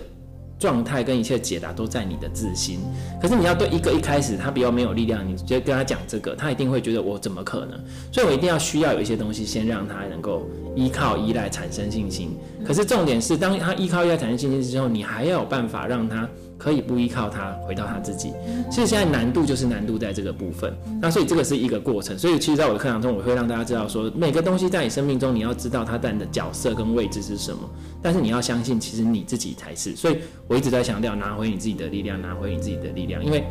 [0.58, 2.78] 状态跟一切解答都在你的自心，
[3.20, 7.78] 可是你要对一个一开始他比较没有力量，你直接跟他讲这个，他一定会觉得我怎么可能？
[8.12, 12.36] 所以我一定要需要有一些东西先让他能够依靠依赖产生信心。
[12.64, 16.28] 可是重点是，当他依靠依赖产生信心之后，你还要有办法让他。
[16.56, 18.32] 可以不依靠他，回到他自己。
[18.70, 20.72] 其实现在难度就是难度在这个部分。
[21.00, 22.18] 那所以这个是一个过程。
[22.18, 27.58] 所以其实在我的课堂中，我会让大家知道说，每个东西在你生命中，你要知道它在你的角色跟位置是什么。
[28.00, 29.94] 但是你要相信，其实你自己才是。
[29.96, 33.24] 所以我一直在强调，拿回你自己的力量，拿回你自己的力量。
[33.24, 33.44] 因为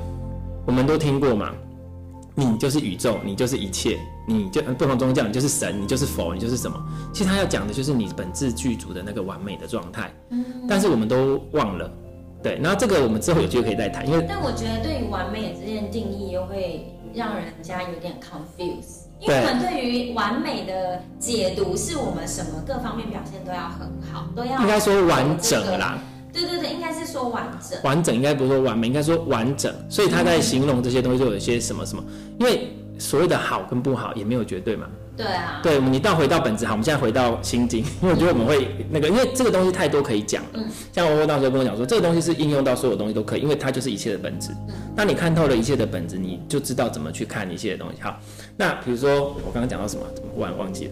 [0.65, 1.51] 我们都听过嘛，
[2.35, 6.81] 你就是宇宙，你就是一切，你就不同宗教，你就是神，你就是佛，你就是什么。
[7.13, 10.11] 其实他要讲的就是你本质具足的那个完美的状态。
[10.67, 11.91] 但是我们都忘了。
[12.43, 25.97] 对，然后这个我们之后有机会可以再谈，因为但我觉得对于完美的这件定义又会让人家有点 confuse，因为我们对于完美的解读是我们什么各方面表现都要很好，都要、应该说完整啦。
[26.33, 27.79] 对对对，应该是说完整。
[27.83, 29.73] 完整应该不是说完美，应该说完整。
[29.87, 32.03] 所以他在形容这些东西就有一些什么什么，
[32.39, 34.87] 因为所谓的好跟不好也没有绝对嘛。
[35.15, 40.49] 对啊，对，你到回到本质好，我们现在回到心经， 因为我觉得我们会那个，因为这个东西太多可以讲了。
[40.53, 44.49] 嗯，像我那时候跟我讲说，这个东西是应用到所有东西都可以，因为它就是一切的本质。
[44.67, 48.01] 嗯，那你看透了一切的本质，你就知道怎么去看一切的东西。
[48.01, 48.19] 好，
[48.57, 50.91] 那比如说我刚刚讲到什么，怎么忽然忘记了？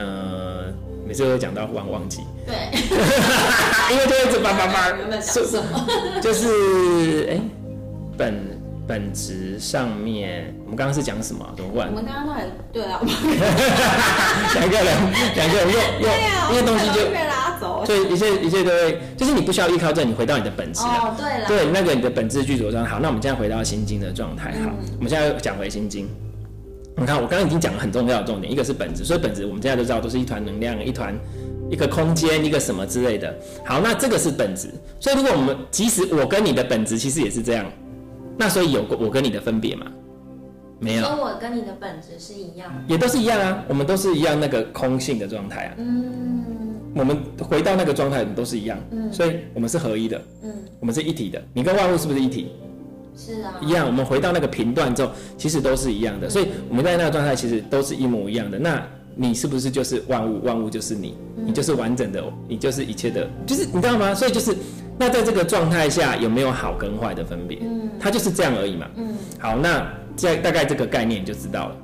[0.00, 0.64] 呃，
[1.06, 2.20] 每次都会讲到忽然忘记。
[2.46, 2.54] 对，
[3.92, 6.20] 因为就一直叭叭叭，有没有讲什么？
[6.20, 7.42] 就是哎、欸，
[8.18, 8.57] 本。
[8.88, 11.46] 本质上面，我们刚刚是讲什么？
[11.54, 11.88] 怎么问？
[11.88, 12.98] 我们刚刚都很对啊，
[14.54, 14.86] 两个人，
[15.36, 16.08] 两个人又又，
[16.52, 22.88] 因为东西就被拉走，所以一切一切都会，就是你不需要依靠这，你回到你的本质哦，对了，对，那个你的本质具足状态。
[22.88, 24.52] 好，那我们现在回到心经的状态。
[24.64, 26.08] 好，我们现在讲回心经。
[26.96, 31.14] 你看，我刚刚已经讲了很重要的重点，一个是本质，所以本质我们现在都知道都是一团能量，一团
[31.70, 33.32] 一个空间，一个什么之类的。
[33.66, 34.72] 好，那这个是本质。
[34.98, 37.66] 所以如果我们即使我跟你的本质其实也是这样。
[38.38, 39.86] 那所以有我跟你的分别吗？
[40.80, 41.02] 没有。
[41.02, 45.74] 跟我跟你的本质是一样的，也都是一样啊，我们都是一样那个空性的状态啊。
[45.78, 46.14] 嗯。
[46.94, 48.78] 我们回到那个状态，都是一样。
[48.92, 49.12] 嗯。
[49.12, 50.22] 所以我们是合一的。
[50.44, 50.54] 嗯。
[50.78, 51.42] 我们是一体的。
[51.52, 52.52] 你跟万物是不是一体？
[53.16, 53.56] 是啊。
[53.60, 53.84] 一样。
[53.84, 56.30] 我们回到那个频段之后，其实都是一样的。
[56.30, 58.56] 所以我们在那个状态，其实都是一模一样的。
[58.56, 58.80] 那
[59.20, 60.40] 你是不是就是万物？
[60.44, 64.14] 万物就是你，你就是完整的，你就是一切的，就是你知道吗？
[64.14, 64.56] 所以就是。
[65.00, 67.56] 那在这个状态下有没有好跟坏的分别？
[67.62, 68.84] 嗯，它就是这样而已嘛。
[68.96, 71.76] 嗯，好，那在大概这个概念就知道了，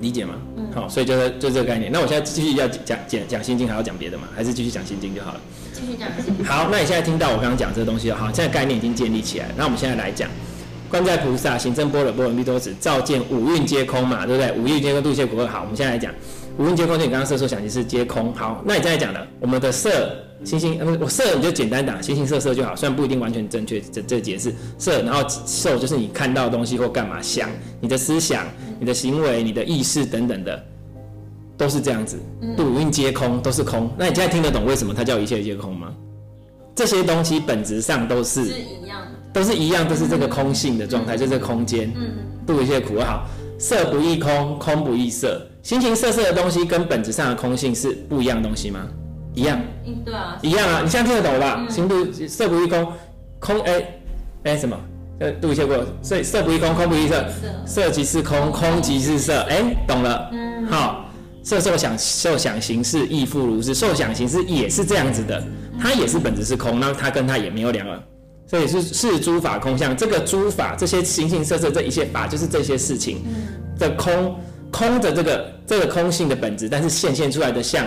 [0.00, 0.32] 理解吗？
[0.56, 1.92] 嗯，好，所以就是就这个概念。
[1.92, 4.24] 那我现在继续要讲讲讲心经，还要讲别的吗？
[4.34, 5.40] 还是继续讲心经就好了？
[5.74, 6.42] 继续讲心经。
[6.42, 9.48] 好，那你现在听到我刚刚讲这个东西了，好，现在概念已经建立起来。
[9.54, 10.30] 那我们现在来讲，
[10.88, 14.58] 观在菩萨行深般若波罗蜜多时，照见五蕴皆空嘛，对不对？
[14.58, 15.46] 五蕴皆空，度一切苦厄。
[15.46, 16.10] 好，我们现在来讲
[16.58, 18.32] 五蕴皆空，就你刚刚色受想的是皆空。
[18.34, 20.10] 好，那你现在讲的我们的色。
[20.44, 23.80] 形形，我色你就简单打形形色色就好，虽然不一定完全正确。
[23.80, 27.48] 这这解释色，然后受就是你看到的东西或干嘛，想
[27.80, 28.44] 你的思想、
[28.80, 30.64] 你的行为、你的意识等等的，
[31.56, 32.18] 都是这样子。
[32.56, 33.88] 度五蕴皆空，都是空。
[33.96, 35.94] 那你现在听得懂为什么它叫一切皆空吗？
[36.74, 41.92] 这些东西本质上都是，是一样的，都是一样，都是这个空性的状态，就是空间。
[41.94, 43.28] 嗯，度一切苦厄好，
[43.60, 48.80] 色不异空，空不异色，形形色色的东西跟本质上的空性是不一样的东西吗？
[49.34, 49.58] 一样，
[50.04, 51.64] 对啊，一样啊，你现在听得懂吧？
[51.70, 52.86] 行不色不异空，
[53.38, 53.86] 空哎
[54.44, 54.76] 哎什么？
[55.20, 57.24] 呃，度一切过，所以色不异空，空不异色，
[57.64, 57.90] 色。
[57.90, 58.82] 即是空，空。
[58.82, 60.28] 即是色，哎，懂了。
[60.32, 61.06] 嗯，好，
[61.44, 65.40] 色受想受想行识亦复如是，受想行识也是这样子的，
[65.80, 68.02] 它也是本质是空，那它跟它也没有两个，
[68.48, 69.96] 所以是是诸法空相。
[69.96, 73.22] 这个诸法这些形形色色这一切法，就是这些事情
[73.78, 74.34] 的空，
[74.72, 77.86] 空的这个这个空性的本质，但是显现出来的相。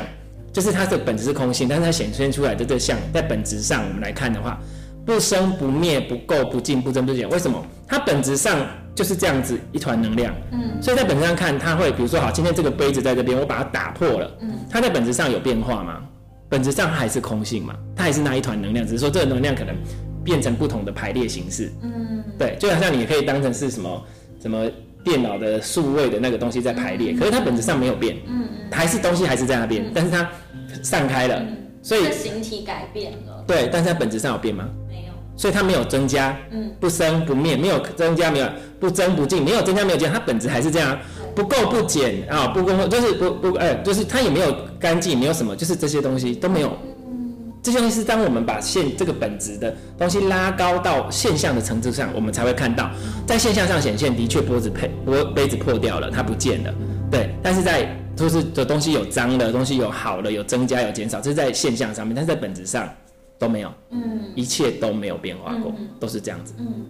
[0.53, 4.57] 就是它的本质是空性，但是它显现出来的这个相，在本质上我们来看的话，
[5.05, 7.29] 不生不灭，不垢不净，不增不减。
[7.29, 7.61] 为什么？
[7.85, 8.65] 它本质上
[8.95, 10.33] 就是这样子一团能量。
[10.53, 10.81] 嗯。
[10.81, 14.31] 所以在本质上看，它会，比如说，好，今天这个杯子在这边，我把它打破了。
[14.39, 14.51] 嗯。
[14.69, 16.01] 它在本质上有变化吗？
[16.47, 19.75] 本质上还是空性嘛，它还是那一团能量，只是说这个能量可能
[20.23, 21.69] 变成不同的排列形式。
[21.81, 22.23] 嗯。
[22.39, 24.03] 对，就好像你也可以当成是什么
[24.41, 24.65] 什么。
[25.05, 30.27] 电脑的数位的那个东西在排列，可是它本质上没有变，嗯，还是东西还是在那边，但是它
[30.81, 31.41] 散开了，
[31.83, 33.43] 所以形体改变了。
[33.47, 34.67] 对，但是它本质上有变吗？
[34.89, 38.47] 没有，所以它没有增加，嗯，不生不灭，没有增加，没有
[38.79, 40.97] 不增不进，没有增加没有减，它本质还是这样，
[41.35, 46.75] 不够不减啊，不垢就是不不哎，就是它也没有干净，没有什么，就是这些东西都没有。
[47.65, 52.91] 这些东西是当我们把现这个本质的东西拉高到现象的层次上，我们才会看到，
[53.25, 56.71] 在现象上显现，的确杯子配杯杯子破掉了，它不见了，
[57.09, 57.31] 对。
[57.41, 62.87] 但是在就是的东西有脏的东西，有好的，有增加有减少，这是在现象上面，但是在本质上
[63.39, 66.85] 都没有，嗯，一切都没有变化过，都是这样子，嗯，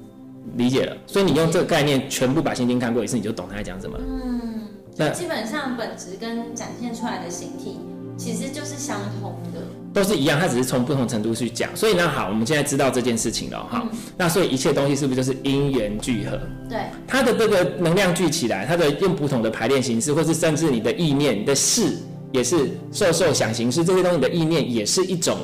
[0.58, 0.98] 理解了。
[1.08, 4.60] 所以你用这个概念全部把心经看过一次，你就懂他在讲什么，嗯。
[4.98, 7.80] 那基本上本质跟展现出来的形体
[8.18, 9.62] 其实就是相同的。
[9.96, 11.70] 都是一样，它只是从不同程度去讲。
[11.74, 13.98] 所以呢，好，我们现在知道这件事情了，哈、嗯。
[14.18, 16.38] 那所以一切东西是不是就是因缘聚合？
[16.70, 16.80] 对。
[17.08, 21.98] 它的这个能量聚起来，它的用不同的排列形式，或是甚至你的意念、你的事，
[22.34, 25.38] 也是受受想行识这些东西的意念，也是一种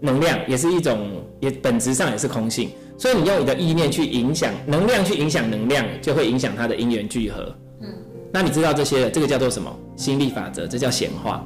[0.00, 2.70] 能量，也是一种，也本质上也是空性。
[2.96, 7.52] 所以你用你的意念去影响能量，去影响能量，就会影响它的因缘聚合。
[7.80, 7.88] 嗯。
[8.32, 9.76] 那你知道这些，这个叫做什么？
[9.96, 11.44] 心力法则，这叫显化。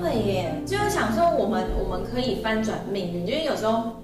[0.00, 3.96] 对耶，就是想说我们我们可以翻转命运，因为有时候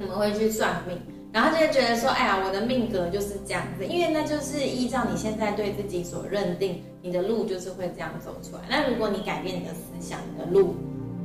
[0.00, 0.98] 我们会去算命，
[1.32, 8.62] 然后就会觉得说，哎呀，我的命格就是这样子，因为那就是依照你现在对自己所认定，你的路就是会这样走出来。
[8.68, 10.74] 那如果你改变你的思想，你的路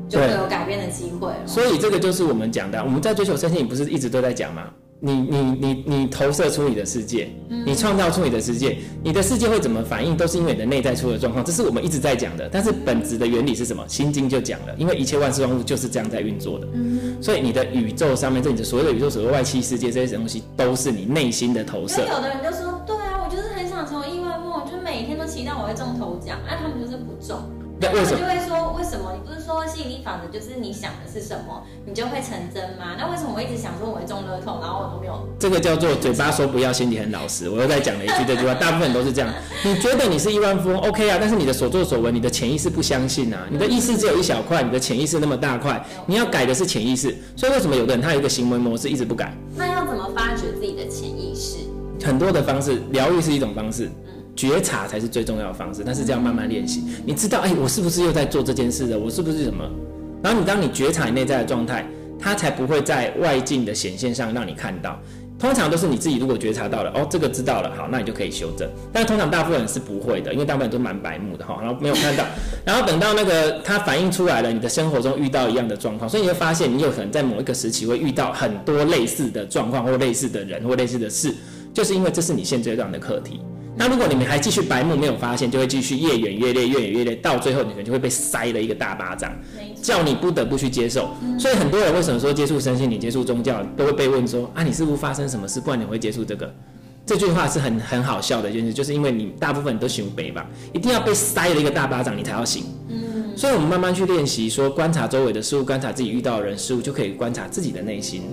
[0.07, 1.47] 就会有改变的机会了。
[1.47, 4.71] 所以这个就是我们讲的，我们在追求身心，不是一直都在讲吗？
[5.03, 7.27] 你你你你投射出你的世界，
[7.65, 11.43] 你创造出你的世界，你的世界会怎么反应，都是因为你的内在出了状况。
[11.43, 12.47] 这是我们一直在讲的。
[12.51, 13.83] 但是本质的原理是什么？
[13.87, 16.67] 心经就讲了，因为一切万事万物就是这样在运作的。
[17.19, 22.01] 所以你的宇宙上面，这你的所有的宇宙、所谓外气世界这些东西，都是你内心的投射。
[22.01, 27.41] 有的人就说，对啊，我就是很想成为亿万富翁，就是每天都期待我会中头奖，那他们就是不中。
[27.81, 29.11] 那他们就会说，为什么？
[29.13, 32.95] 你不是说吸引力法则就是你想的是什么，你就会成真吗？
[32.97, 35.27] 那为什么我一直想说我会中乐透，然后我都没有？
[35.39, 37.49] 这个叫做嘴巴说不要，心里很老实。
[37.49, 39.33] 我又再讲了一句这句话， 大部分都是这样。
[39.63, 41.17] 你觉得你是亿万富翁，OK 啊？
[41.19, 43.47] 但是你的所作所为，你的潜意识不相信啊。
[43.49, 47.15] 你的意识只有一小块，你的潜意识那么大块，你要改的是潜意识。
[47.35, 49.35] 所以为什么有的人他有一个行为模式一直不改？
[49.55, 51.57] 那要怎么发掘自己的潜意识？
[52.05, 53.89] 很多的方式，疗愈是一种方式。
[54.35, 58.97] 觉察才是最重要的方式，但是这样慢慢练习，你知道，哎、我是不是又在做这件事的？
[58.97, 59.63] 我是不是什么？
[60.23, 61.85] 然后你当你觉察你内在的状态，
[62.19, 64.99] 它才不会在外境的显现上让你看到。
[65.39, 68.69] 通常都是你自己如果觉察到了，哦，这个知道了，好，那你就可以修正。
[68.93, 72.23] 但通常大部分人是不会的，因为大部分人都蛮白目的哈，然后 没有看到，
[72.63, 81.33] 然后等到那个它反映出来了，你的生活中遇到一样的状况，所以你会发现，你有可能在某一个时期会遇到很多类似的状况，或类似的人，或类似的事，
[81.73, 83.41] 就是因为这是你现阶段的课题。
[83.75, 89.31] 那如果你们还继续白目没有发现，就会继续越远越烈，越远越烈，到最后你可能就会被塞了一个大巴掌，
[89.81, 91.09] 叫你不得不去接受。
[91.39, 96.53] 所以很多人为什么说接触身心灵、接触宗教，都会被问说啊，你是不是发生什么事，不然你会接触这个？
[97.05, 102.65] 这句话是很很好笑的一件事，就是因为你大部分都行北吧，一定要被塞了一个大巴掌，你才要醒。
[102.89, 108.23] 嗯，所以我们慢慢去练习，说观察周围的事物，观察自己遇到的人事物，就可以观察自己的内心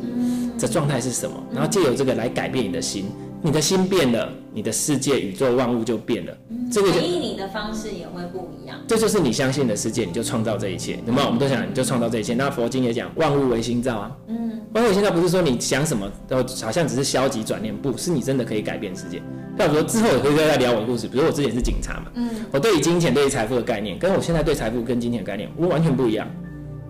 [0.59, 3.07] 的状态是什么，然后借由这个来改变你的心。
[3.41, 6.37] 你的心变了，你的世界、宇宙万物就变了。
[6.51, 8.77] 嗯、这个回应你的方式也会不一样。
[8.89, 10.99] 这就是你相信的世界，你就创造这一切。
[11.07, 12.35] 那么我们都想，你就创造这一切。
[12.35, 14.17] 那佛经也讲，万物为心造啊。
[14.27, 19.23] 嗯，万物唯心造不是说你想什么都好像只是消极转念，不是你真的可以改变世界。
[19.57, 21.07] 比如说之后也可以再聊我的故事。
[21.07, 26.27] 比如我之前是警察嘛，嗯，我对于金钱、对于财富的概念，跟我现在对财富跟金钱的概念，我完全不一样。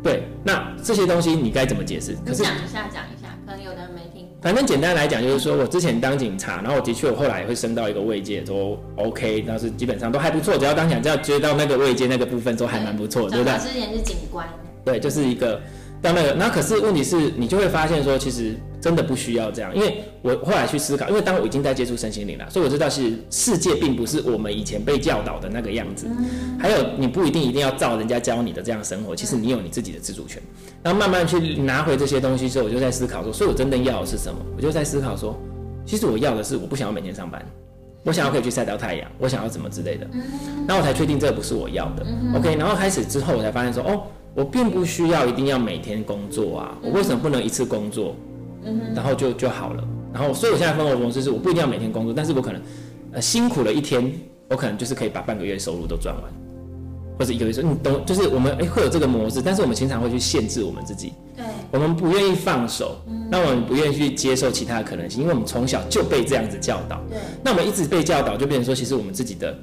[0.02, 2.16] 对，那这些东西你该怎么解释？
[2.24, 3.97] 可是讲一下，讲一下，可能有的人没。
[4.40, 10.56] 反正简单来讲，就是说我之前当警察，然后我的确我后来也会升到一个位阶，都 OK，但是基本上都还不错。
[10.56, 13.58] 只要当警察，只要追到那个位阶那个部分，都还蛮不错，对不对？
[13.58, 14.48] 之前是警官。
[14.84, 15.60] 对，就是一个。
[16.00, 19.74] 到那个，那可是问题是，你就会发现说，其实真的不需要这样。
[19.74, 26.06] 因为我后来去思考，因为当我已经在接触身心灵了，所以我知道是世界并不是我们以前被教导的那个样子。
[26.58, 30.40] 还有，你不一定一定要照人家教你的这样生活，其实你有你自己的自主权。
[30.84, 34.38] 然后慢慢去拿回这些东西之后，我就在思考说，所以我真正要的是什么？
[34.56, 35.36] 我就在思考说，
[35.84, 37.44] 其实我要的是，我不想要每天上班，
[38.04, 40.06] 我想要可以去晒到太阳，我想要怎么之类的。
[40.68, 42.06] 然后我才确定这个不是我要的。
[42.36, 44.02] OK，然后开始之后，我才发现说，哦。
[44.34, 48.14] 我并不需要一定要每天工作啊，我为什么不能一次工作，
[48.94, 49.84] 然后就就好了？
[50.12, 52.62] 然后，所以我现在生活模式是，我不一定要每天工作，但是我可能，
[53.12, 54.12] 呃，辛苦了一天，
[54.48, 56.24] 我可能就是可以把半个月收入都赚完，
[57.18, 58.04] 或者一个月收，你懂？
[58.06, 62.96] 就是我们诶会有这个模式，但是我们经常会去限制我们自己，对，我们不愿意放手，
[63.30, 69.56] 那我们不愿意去接受其他的可能性，因为我们从小就被这样子教导，对，那我们一直被教导，就变成说，其实我们自己的。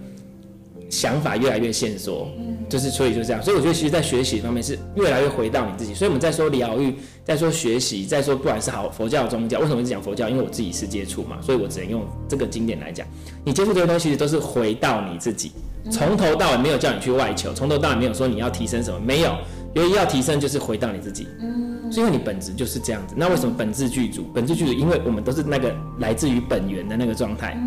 [0.88, 2.30] 想法越来越限缩，
[2.68, 5.94] 就是所以就这样，所以我觉得其实，在学习方面是越来越回到你自己。
[5.94, 10.28] 所以我们在说疗愈，在说学习，在说不管是好佛教、宗教，为什么一直讲佛教？
[10.28, 13.06] 因为我自己是接触嘛，所以我只能用这个经典来讲。
[13.44, 15.52] 你接触这些东西，其实都是回到你自己，
[15.92, 19.36] 从头到尾没有叫你去外求，从头到尾没有说你要提升什么，没有，
[19.74, 21.28] 由于要提升就是回到你自己。
[21.42, 23.14] 嗯，所以因为你本质就是这样子。
[23.18, 24.26] 那为什么本质具足？
[24.34, 27.58] 本质具足，因为我们都是那个来自于本源的那个状态。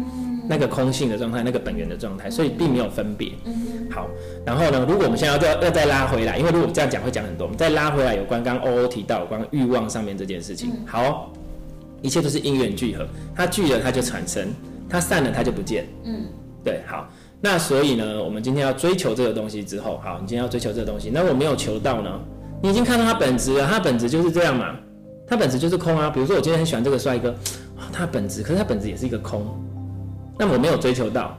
[0.49, 3.33] 那个空性的状态，那个本源的状态，所以并没有分别。
[3.91, 4.09] 好，
[4.47, 10.73] 然后呢，如果我们现在要再要再拉回来，因为如果这样讲会讲很多，我们再拉回来有关刚刚欧欧提到有关欲望上面这件事情。
[10.87, 11.31] 好，
[12.01, 14.49] 一切都是因缘聚合，它聚了它就产生，
[14.89, 15.87] 它散了它就不见。
[16.05, 16.25] 嗯，
[16.65, 17.09] 对，好，
[17.41, 22.11] 那所以呢，我们今天要追求这个东西之后，好，你今天要追求这个东西，那我没有求到呢，
[22.63, 24.77] 你已经看到它本质了，它本质就是这样嘛，
[25.27, 26.09] 它本质就是空啊。
[26.09, 27.35] 比如说我今天很喜欢这个帅哥，
[27.93, 29.47] 它本质，可是他本质也是一个空。
[30.39, 31.37] 那我没有追求到，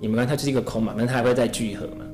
[0.00, 2.04] 你们看，它就是一个空嘛，那它还会再聚合嘛？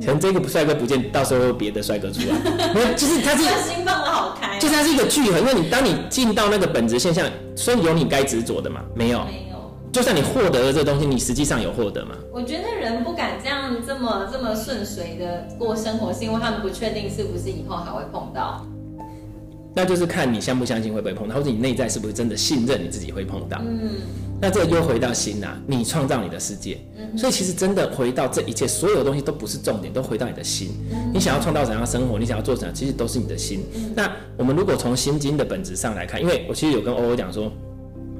[0.00, 2.34] 可能这个帅哥不见，到时候有别的帅哥出来，
[2.72, 5.38] 没有，就是它是心放的好开，就是它是一个聚合。
[5.38, 8.80] 因为你当你进到那个本质现象，所以有你该执着的嘛？
[8.94, 9.50] 没有，没有。
[9.92, 12.12] 就算你获得了这个东西，你实际上有获得吗？
[12.32, 18.64] 我觉得人不敢这样这么这么顺遂的过生活，是因为他们不确定是不是以后还会碰到。
[19.74, 23.60] 那就是看你相不相信会不会碰到，或者你内在是不是真的信任你自己会碰到。
[23.60, 23.90] 嗯。
[24.42, 30.70] 那这又回到心啊，你创造你的世界，嗯所以其实真的回到这一切，所有的东西都不是重点，都回到你的心。
[31.12, 33.62] 你想要创造怎样的生活，你想要做什么，其实都是你的心。
[33.94, 37.52] 那我们如果从心经的本质上来看，因为我其实有跟欧欧讲说，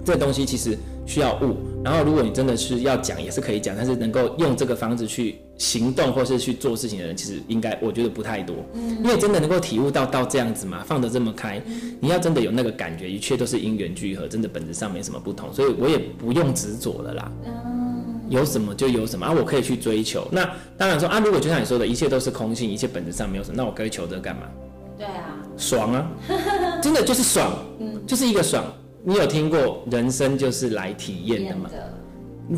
[0.05, 0.77] 这个东西其实
[1.07, 1.57] 需要悟。
[1.83, 8.57] 然后如果你真的是要讲，也是可以讲，但是能够用这个方式去行动或是去做事情的人，其实应该我觉得不太多。
[8.73, 11.63] 嗯，因为真的能够体悟到到这样子嘛，放得这么开，
[12.01, 17.31] 你要真的有那个感觉，一切都是因缘聚合，真的本质上没什么不同，所以我也不用执着了啦。
[18.31, 20.27] 有什么就有什么啊，我可以去追求。
[20.33, 20.49] 那
[20.79, 24.43] 当然说啊，如果就像你说的，一切都是空性，一切本质上没有什么，那我该求这干嘛？
[24.97, 26.11] 对啊，爽啊，
[26.83, 28.65] 真的就是爽， 嗯，就是一个爽。
[29.03, 31.71] 你有听过人生就是来体验的吗？
[31.71, 32.00] 的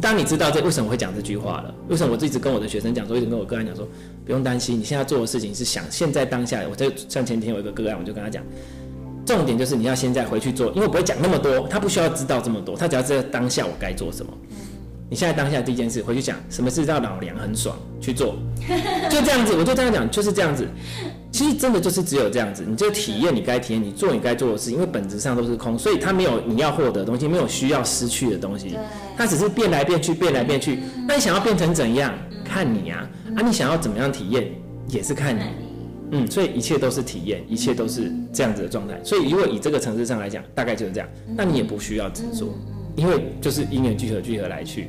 [0.01, 3.87] 当你知道这为什么会讲这句话了，为什么我一直跟我的学生讲说，一直跟我个案讲说，
[4.25, 6.63] 不用担心，你现在做的事情是想现在当下。
[6.71, 8.43] 我在像前天有一个个案，我就跟他讲，
[9.27, 14.33] 重点就是你要现在回去做，因为我不会讲那么多，他不需要知道这么多，他只要知道当下我该做什么。
[15.11, 18.37] 你现在当下第一件事，回去讲什么事让老娘很爽去做，
[19.11, 20.67] 就这样子，我就这样讲，就是这样子。
[21.33, 28.77] 其实真的就是只有这样子，你就体验你该体验，你做你该做的事，因为本质上都是空，所以它没有你要获得的东西，没有需要失去的东西，
[29.17, 30.81] 它只是变来变去，变来变去。
[31.09, 32.13] 那你想要变成怎样，
[32.45, 34.53] 看你啊，啊，你想要怎么样体验，
[34.89, 35.43] 也是看你。
[36.11, 39.01] 嗯，所以一切都是体验，一切都是这样子的状态。
[39.03, 42.55] 所以如果以这个层次上来讲，大概就是这样，那你也不需要执着，
[42.95, 44.89] 因为就是因缘聚合，聚合来去。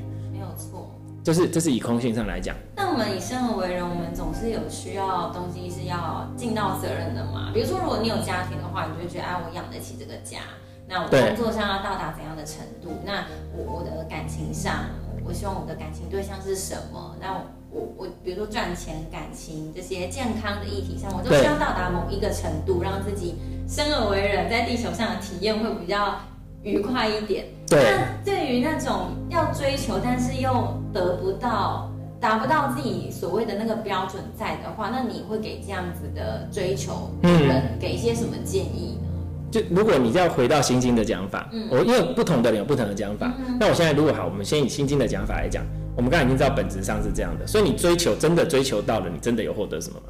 [1.24, 7.50] 就是这是以空性上来讲，那我们以生而为人，我们总是有需要东西是要尽到责任的嘛。
[7.54, 10.40] 比如说，如果你有家庭的话，你就觉得哎，我养得起这个家。
[10.86, 12.92] 那我工作上要到达怎样的程度？
[13.06, 13.24] 那
[13.56, 14.84] 我我的感情上，
[15.24, 17.16] 我希望我的感情对象是什么？
[17.22, 17.32] 那
[17.72, 26.20] 我我比如说赚钱、感情这些健康的议题上，我都需要到达某一个程度，让自己生而为人，在地球上的体验会比较
[26.64, 27.46] 愉快一点。
[27.68, 27.84] 对。
[27.84, 39.10] 那对于那种要追求，但是又得不到、达不到自己所谓的那个标准在的话，那你会给这样子的追求的人给一些什么建议呢？
[39.52, 43.32] 就如果你要回到心经的讲法，嗯，我因为不同的人有不同的讲法。
[43.38, 45.64] 嗯、那我现在如果好，我们先以心经的讲法来讲，
[45.96, 50.06] 我们刚才已经知道本质上是这样的，所以你追求真的追求到了，你真的有获得什么吗？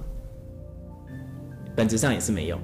[1.76, 2.64] 本质上也是没有嘛。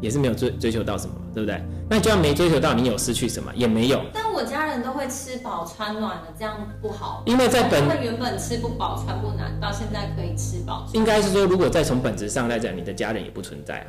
[0.00, 1.62] 也是没有追追求到什么，对不对？
[1.90, 3.50] 那你就算没追求到，你有失去什么？
[3.54, 4.00] 也没有。
[4.12, 7.22] 但我家人都会吃饱穿暖的，这样不好。
[7.26, 10.86] 因为在本，他们原本吃不饱穿不暖，到现在可以吃饱。
[10.92, 13.86] 应该是说，如果再从本质上来讲，你的家人也不存在啊。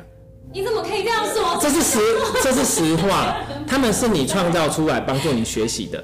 [0.52, 1.58] 你怎么可以这样说？
[1.60, 1.98] 这是实，
[2.42, 3.36] 这是实话。
[3.68, 6.02] 他们是你创造出来帮助你学习的。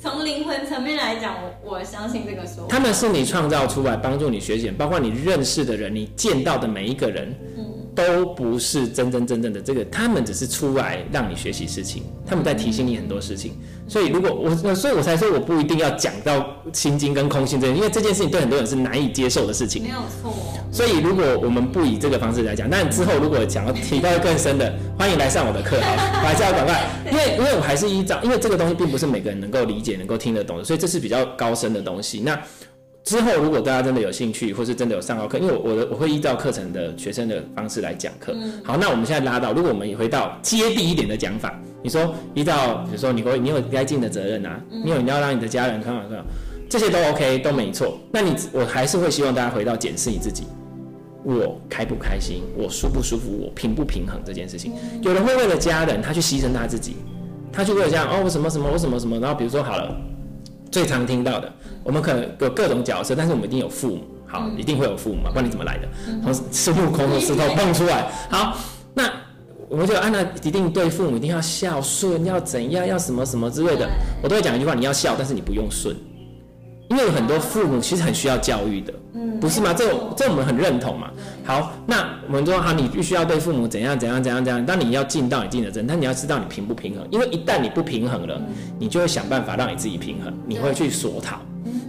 [0.00, 2.68] 从灵魂层面来讲，我我相信这个说法。
[2.68, 7.32] 他们是你创造出来帮助你学习，包括你认识的人，你见到的每一个人。
[7.56, 7.81] 嗯。
[7.94, 13.52] 都不是真真正正的这个，他们只是出来让你学习事情，他们在提醒你很多事情。
[13.86, 19.82] 所以如果我，所以我才说我不一定要讲到心经跟空心这，因为这件事情对很多人是难以接受的事情。
[19.82, 20.32] 没有错。
[20.72, 32.20] 所以如果我们不以这个方式来讲，那之后如果想要提到更深的，欢迎来上我的课好，我还是要赶快， 因为因为我还是依照，因为这个东西并不是每个人能够理解、能够听得懂的，所以这是比较高深的东西。
[32.20, 32.38] 那。
[33.04, 38.32] 之后，如果大家真的有兴趣，或是真的有上到课，因为我的我会依照课程的学生的方式来讲课。
[38.32, 46.24] 嗯、好，那我们现在拉到，如果我们也回到接地一点的讲法，你说依照，比如说你会你有该尽的责任啊，嗯、你有你要让你的家人看好看好，
[46.70, 47.98] 这些都 OK 都没错。
[48.12, 50.44] 那你我还是会希望大家回到检视你自己，
[51.24, 54.74] 我开不开心，我舒不舒服，我平不平衡这件事情。
[54.74, 56.94] 嗯、有人会为了家人，他去牺牲他自己，
[57.52, 59.92] 他就会这样哦，我什么什么，我什么什么，然后比如说好了。
[60.72, 61.52] 最常听到的，
[61.84, 65.86] 我们可能有各种角色，但是我们一定有父母，好，一定会有父母嘛，不然你怎么来的？
[66.24, 68.56] 从孙悟空的石头 蹦出来，好，
[68.94, 69.04] 那
[69.68, 73.86] 我们就按照一定对父母一定要孝顺，要怎样，要什么什么之类的，
[74.22, 75.94] 我都会讲一句话：你要孝，但是你不用顺。
[76.88, 79.72] 因为有很多父母其实很需要教育的，嗯，不是吗？
[79.72, 81.10] 这这我们很认同嘛。
[81.44, 84.64] 好，那我们说好，你必须要对父母怎样怎样怎样怎样。
[84.64, 87.06] 当你要尽到你尽的责任，但你要知道你平不平衡。
[87.10, 88.40] 因为一旦你不平衡了，
[88.78, 91.40] 你就会想办法让你自己平衡，你会去索讨。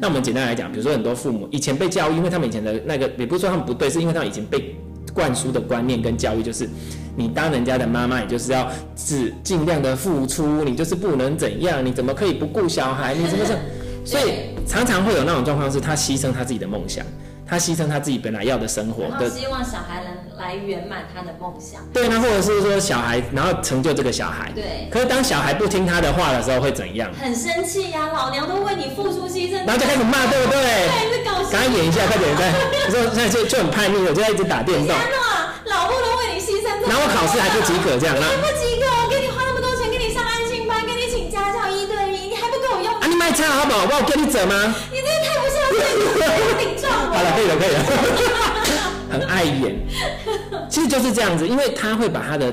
[0.02, 4.76] 那我们简单来讲，比如说很多父母以前被教育，因为他们以前的那个也不是说他们不对，是因为他们以前被
[5.14, 6.68] 灌输的观念跟教育就是，
[7.16, 13.14] 你当人家的妈妈，你就是要只尽量的付出，你就是不能怎样，你怎么可以不顾小孩？
[13.14, 13.54] 你怎么是？
[14.04, 17.06] 所以常常会有那种状况，是他牺牲他自己的梦想，
[17.48, 21.82] 他牺牲他自己本来要的生活的，希望小孩能来圆满他的梦想。
[21.94, 24.52] 对，那或者是说小孩，然后成就这个小孩。
[24.56, 24.88] 对。
[24.90, 27.12] 可是当小孩不听他的话的时候，会怎样？
[27.20, 28.10] 很生气呀！
[28.14, 30.60] 老娘都为你付出牺牲，然后就开始骂，对不对？
[31.12, 32.52] 对，搞赶快演一下，快点，快！
[32.88, 34.88] 你说现在就就很叛逆，我就在一直打电动。
[34.88, 42.94] 天哪，老婆都为你牺牲，然后考试还不及格，这样还不及格，我给你花那么多钱，给你上安心班，给你请家教一对一，你还不够用？
[42.94, 43.84] 啊，你卖菜好不好？
[43.84, 44.74] 我跟你走吗？
[44.92, 45.78] 你这也太不孝顺
[46.20, 46.73] 了。
[47.14, 47.80] 好了，可以了，可以了。
[49.14, 49.76] 很碍眼，
[50.68, 52.52] 其实就是这样子，因为他会把他的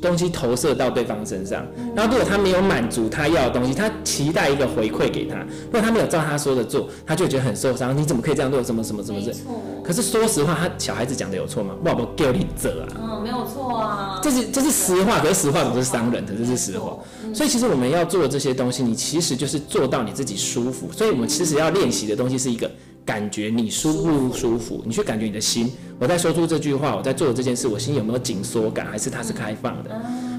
[0.00, 1.66] 东西投射到对方身上，
[1.96, 7.96] 然后如果他没有满足他要的东西，他期待一个回馈给他，如果他没有照他说的做，他就觉得很受伤。
[7.96, 8.62] 你怎么可以这样做？
[8.62, 9.18] 什么什么什么？
[9.18, 9.60] 没错。
[9.82, 11.74] 可是说实话，他小孩子讲的有错吗？
[11.84, 12.86] 我不给你责啊。
[12.94, 14.20] 嗯，没有错啊。
[14.22, 16.96] 这是这是实话，可是实话不是伤人的，这是实话。
[17.34, 20.88] 所以其实我们要做的这些东西，你其实就是做到你自己舒服。
[20.96, 22.70] 所以我们其实要练习的东西是一个。
[23.10, 24.84] 感觉你舒不舒服？
[24.86, 25.68] 你去感觉你的心。
[25.98, 29.90] 我在说出这句话，我在做的这件事，我心有没有紧缩感，还是它是开放的？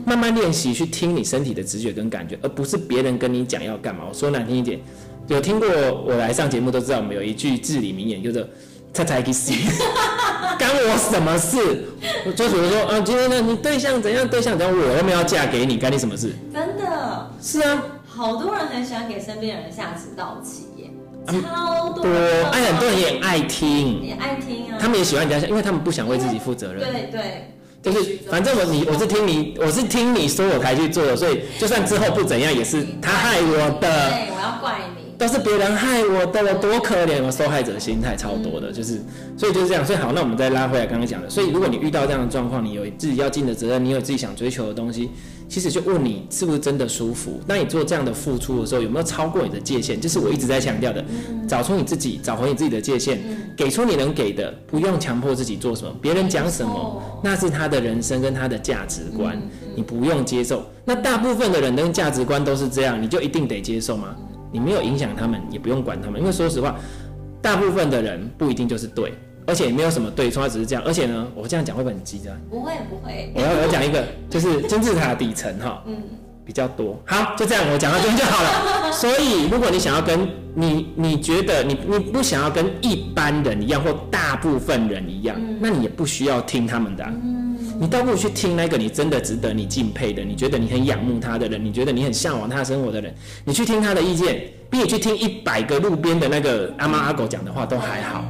[0.05, 4.05] 慢慢练习去听你身体的直觉跟感觉，而不是别人跟你讲要干嘛。
[4.07, 4.79] 我说难听一点，
[5.27, 5.67] 有听过
[6.07, 8.49] 我来上节目都知道，我们有一句至理名言，就是
[8.93, 9.51] “猜猜去死”，
[10.57, 11.57] 干我什么事？
[12.37, 14.25] 就比如说，啊，今天呢，你对象怎样？
[14.25, 14.73] 对象怎样？
[14.73, 16.33] 我又没有要嫁给你，干你什么事？
[16.53, 20.67] 真的是啊，好多人很喜欢给身边人下指导棋。
[21.27, 22.03] 超多，
[22.51, 24.77] 哎，很多人也爱听，也爱听啊。
[24.79, 26.81] 他们也喜欢人家，因为他们不想为自己负责任。
[26.81, 27.51] 对对，
[27.83, 33.79] 就是反正我你我是听你我是听你说我才去做的，所以就算之后不怎样，也是他害我的。
[33.79, 35.00] 对，我要怪你。
[35.21, 38.99] 都是别人害我的，我多可怜，我受害者心态超多的，就是
[39.37, 39.85] 所以就是这样。
[39.85, 45.11] 所以好，那我们再拉回来刚刚讲的，所以如果你遇到这样的状况，你有自己要尽的责任，你有自己想追求的东西。
[45.47, 47.39] 其实就问你是不是真的舒服？
[47.45, 49.99] 那你做这样的付出的时候，有没有超过你的界限？
[49.99, 51.05] 就是我一直在强调的，
[51.47, 53.19] 找出你自己，找回你自己的界限，
[53.55, 55.93] 给出你能给的，不用强迫自己做什么。
[56.01, 59.39] 别人讲什么，那是他的人生跟他的价值观，
[59.75, 60.65] 你不用接受。
[60.83, 64.15] 那大部分的人的价值观都是这样，你就一定得接受吗？
[64.51, 66.75] 你没有影响他们，也不用管他们，因为说实话，
[67.41, 69.13] 大部分的人不一定就是对。
[69.47, 70.83] 而且也没有什么对错，他只是这样。
[70.85, 72.31] 而且呢，我这样讲会不会很激动？
[72.47, 73.33] 不会不会。
[73.35, 75.97] 我要我要讲一个，就是金字塔底层哈，嗯，
[76.45, 77.01] 比较多。
[77.07, 78.91] 好，就这样，我讲到这边就好了。
[78.93, 87.11] 所以，如果你想要跟你，你觉得你你不想要跟一般人一样，或大部分人一样，嗯、那你也不需要听他们的、啊。
[87.11, 87.40] 嗯。
[87.81, 93.11] 你倒不如去听那个你真的值得你敬佩的，你觉得你很仰慕他的人，你觉得你很向往他生活的人，
[93.43, 98.23] 你去听他的意见，比你去听一百个路边的那个阿猫阿狗讲的话都还好。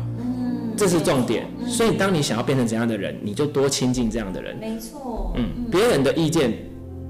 [0.77, 4.55] 这是重点，所以当你想要变成怎样的人，你就多亲近这样的人。
[4.55, 6.53] 没错，嗯，别人的意见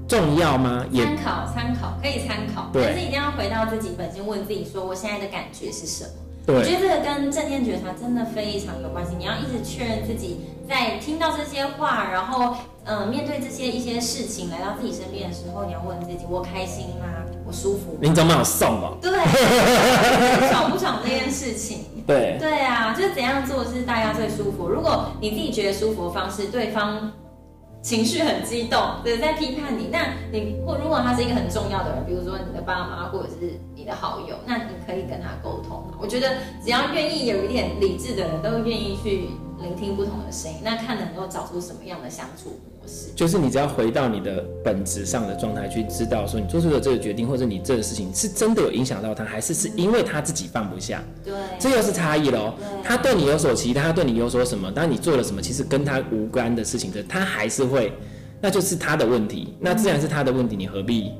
[0.08, 0.84] 重要吗？
[0.90, 6.10] 也参考参考可以参考，但是一定要回到自己本身，问自己说，我现在的感觉是什么？
[6.44, 9.12] 对，我觉得这个跟正念觉察真的非常有关系。
[9.16, 17.06] 你要一直确认自己在听到这些话，然后嗯，面对这些一些事情来到自己身边的时候，你要问自己：我开心吗？
[17.46, 17.98] 我舒服吗？
[18.00, 18.96] 你怎么有送哦？
[19.00, 19.12] 对，
[20.48, 21.84] 爽不爽这件事情？
[22.06, 24.68] 对对啊，就是怎样做是大家最舒服。
[24.68, 27.12] 如果你自己觉得舒服的方式，对方
[27.82, 35.84] 情绪很激动，对，在批判你，那你或如果他是一个很重要的人，比如说你的爸妈或者是你的好友，那你可以跟他沟通。
[35.98, 36.28] 我觉得
[36.64, 39.26] 只要愿意有一点理智的人，都愿意去
[39.62, 42.50] 聆听不同的声音，那看能够找出什么样的相处
[42.80, 43.10] 模式。
[43.14, 51.02] 就是你只要回到你的本质上的状态，去知道说你做出的这个决定，或者你这个事情是真的有影响到他，还是是因为他自己放不下？
[51.24, 52.54] 对，这又是差异喽。
[52.82, 57.92] 他对你有所期待，他对你有所什么，当你做了什么，其实跟他无关的事情，他还是会，
[58.40, 59.54] 那就是他的问题。
[59.60, 61.12] 那既然是他的问题，你何必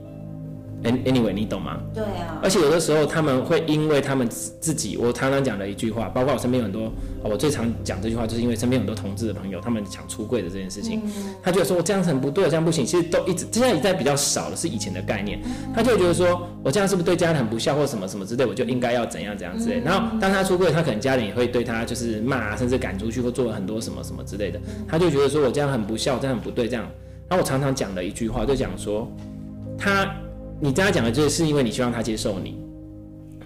[0.82, 1.80] ？Anyway，你懂吗？
[1.94, 2.40] 对啊。
[2.42, 12.84] 而且有的时候他们会因为他们自己，我常常讲的一句话，包括我身边有很多，我最常讲这句话，就是因为身边很多同志的朋友，他们想出柜的这件事情，嗯、他就说我这样很不对，这样不行。
[12.84, 15.40] 其实都一直现在一在比较少了，是以前的概念。
[15.74, 19.80] 他就会觉得说我这样是不是对家人很不孝，或什么什么之类，我就应该要怎样怎样之类。
[19.84, 24.60] 然后当他出柜，他可能家人也会对他就是骂，甚至赶出去，或做了很多什么什么之类的。
[24.88, 26.84] 他就觉得说我这样很不孝，这样很不对，这样。
[27.28, 29.08] 然后我常常讲的一句话就讲说
[29.78, 30.12] 他。
[30.62, 32.56] 你跟他讲的就是，是因为你希望他接受你，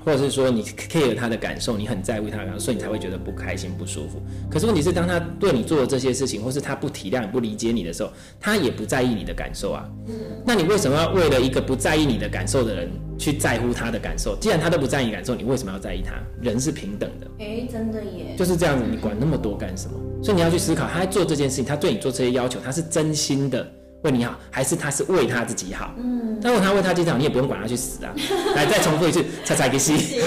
[0.04, 4.20] 或者是说你 care 他的感受，你很在乎他的感受，所以你才会觉得不开心、不舒服。
[4.50, 9.88] 可是问题是，当他对你做的这些事情，或是他不体谅、不理解你的时候，他也不在意你的感受啊。
[10.08, 10.14] 嗯。
[10.44, 14.36] 那你为什么要为了一个不在意你的感受的人去在乎他的感受？
[14.38, 16.12] 既然他都不在意感受，你为什么要在意他？
[16.42, 17.26] 人是平等的。
[17.38, 18.36] 诶，真的耶。
[18.36, 19.98] 就是这样子，你管那么多干什么？
[20.22, 23.66] 所以你要去思考，他在做这件事情，他对你做这些要求，他是真心的。
[24.02, 25.92] 为你好，还是他是为他自己好？
[25.98, 28.12] 嗯，但如果他为他自己好，你也不用管他去死啊。
[28.54, 30.20] 来，再重复一次，猜猜个戏，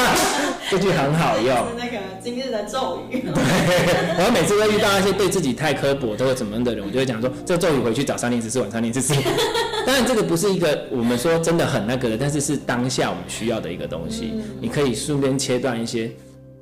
[0.70, 1.46] 这句很好用。
[1.46, 3.20] 是那个今日的咒语。
[3.20, 9.14] 对，我每次都遇到那些对自己太刻薄、都会怎么样的人，我就会讲说，这个咒语回去早上念一次，晚上念一次。
[9.86, 14.32] 当然，这个不是一个我们说真的很那个的，但是是当下我们需要的一个东西。
[14.34, 16.10] 嗯、你可以顺便切断一些。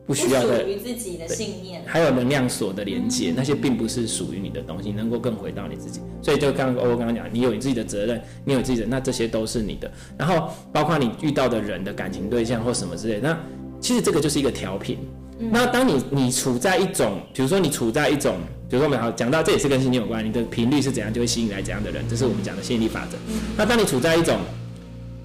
[0.09, 6.01] 不需要的属于自己的信念，还有能量锁的连接，那些并不是属于你的东西，能够更回到你自己。
[6.23, 9.93] 所以就刚刚我刚刚讲，你有你自己的责任，你有自己的，那这些都是你的。
[10.17, 13.39] 然后包括你遇到的人的感情对象或什么之类的，那
[13.83, 14.97] 其实这个就是一个调频。
[15.41, 23.19] 嗯、那当你你处在一种，比如说你处在一种，比如说我们好讲到这也是跟心理有关，你的频率是怎样，就会吸引来怎样的人，这是我们讲的吸引力法则。
[23.29, 24.41] 嗯、那当你处在一种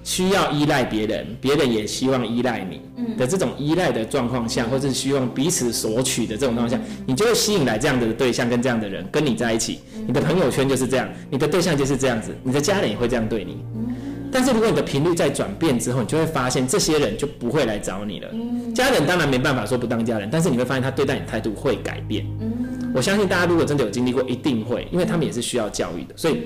[0.04, 2.80] 需要依赖别人，别人也希望依赖你
[3.16, 9.80] 的这种依赖的状况下，嗯、或者是希望彼此索取的这种状况下，你就会吸引来这样的对象跟这样的人跟你在一起。
[10.06, 13.56] 你的朋友圈就是这样，你的对象就是这样子，你的家人也会这样对你。
[14.30, 18.28] 但是如果你的频率在转变之后，你就会发现这些人就不会来找你了。
[18.74, 22.26] 家人当然没办法说不当家人，但是你会发现他对待你态度会改变。
[22.94, 26.42] 我相信大家如果真的有经历过，一定会，因为他们也是需要教育的，所以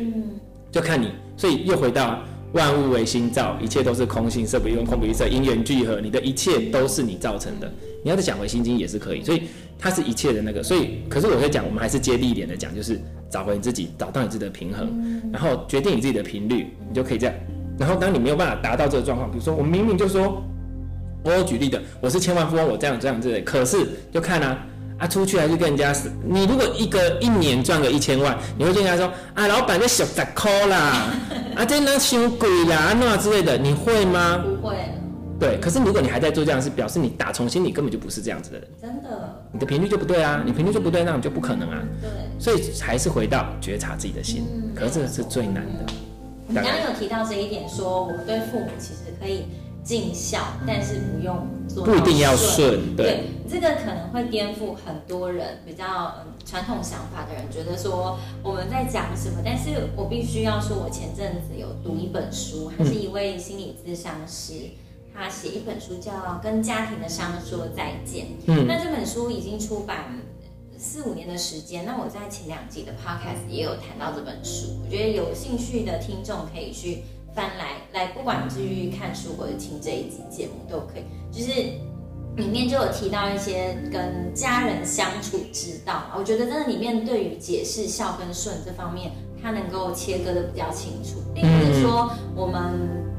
[0.70, 1.10] 就看你。
[1.36, 2.20] 所以又回到
[2.52, 7.70] 万物为心造，一切都是空性，色不异空，空不异色，因缘聚合，你的一切都是你造成的。
[8.02, 9.42] 你要再讲回心经也是可以，所以
[9.78, 10.62] 它是一切的那个。
[10.62, 17.34] 所以，可是我会讲，我们还是接地一点的讲，就是找回你自己，找到你自己的平衡，然后决定你自己的频率，你就可以这样。
[17.78, 20.42] 然后，当你没有办法达到这个状况，比如说我明明就说，
[21.24, 24.66] 我举例的，我是千万富翁，我这样这样之类，可是就看啊，
[24.98, 26.10] 啊出去还是跟人家死。
[26.24, 31.10] 你如果一个一年赚个一千万，你会跟人家说啊，老板这小十块啦，
[31.56, 34.38] 啊这那太贵啦，啊那之类的，你会吗？
[34.44, 34.76] 不会。
[35.40, 38.68] 对，可是如果你还在做这样，事表示你打从心里根本就不是这样子的人。
[38.82, 39.08] 真的。
[39.52, 41.78] 你的频率就不对啊，你频率就不对，那你就不可能啊。
[42.02, 42.10] 对。
[42.40, 45.92] 所以还是回到觉察自己的心，嗯、可是这是最难的。
[46.48, 49.44] 你刚刚有提到这一点，说我们对父母其实可以
[49.88, 52.94] 尽孝，但是不用做不一定要顺。
[52.94, 59.40] 对，对，这个可能会颠覆很多人比较嗯传统想法的人，觉得说我们在讲什么。
[59.42, 64.52] 但是我必须要说，我前阵子有读一本书，还是一位心理咨商师，
[65.14, 66.12] 他写一本书叫
[66.42, 68.26] 《跟家庭的伤说再见》。
[68.46, 70.20] 嗯，那这本书已经出版
[70.76, 77.04] 四五年的时间，那我在前两集的 podcast 也有谈到这本书，我觉得有兴趣的听众可以去
[77.38, 81.52] 翻来，来不管是去看书或者听这一集节目都可以，就是
[82.34, 89.12] 里面就有提到一些跟家人相处之道，我觉得真的里面对于解释孝跟顺这方面。
[89.40, 92.60] 他能够切割的比较清楚，并不是说我们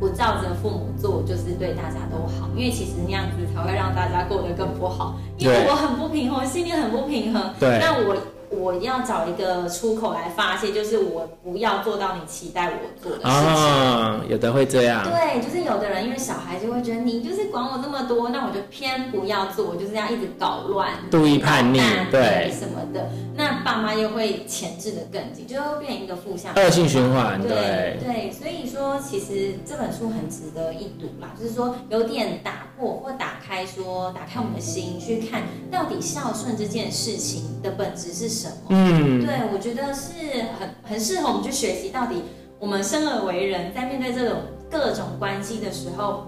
[0.02, 5.18] 不照着父母做就是对大家都好，因为其实那样子才会让大家过得更不好。
[5.38, 7.54] 因为我很不平衡，心里很不平衡。
[7.58, 8.18] 对，那我。
[8.50, 13.32] 我要找一个出口来发泄，就是我不要做到你期待我做的事情。
[13.32, 15.04] 啊，有的会这样。
[15.04, 21.80] 对，就是有的人因为小孩就会觉得你就是管我那么多，那我就偏不要做，我就是要一直搞乱、故意叛逆，
[22.12, 23.10] 对什么的。
[23.36, 27.42] 那爸妈又会牵制的更紧，就会变成一个负向恶性循环。
[27.42, 38.54] 对对，对，所以说其实这本书很值得一读啦，就是说有点打破或打开说，说打开我们的心去看到底孝顺这件事情的本质是什么。
[38.70, 40.14] 嗯，对，我觉得是
[40.60, 41.90] 很很适合我们去学习。
[41.90, 42.24] 到底
[42.60, 44.40] 我们生而为人，在面对这种
[44.72, 46.26] 各种关系的时候，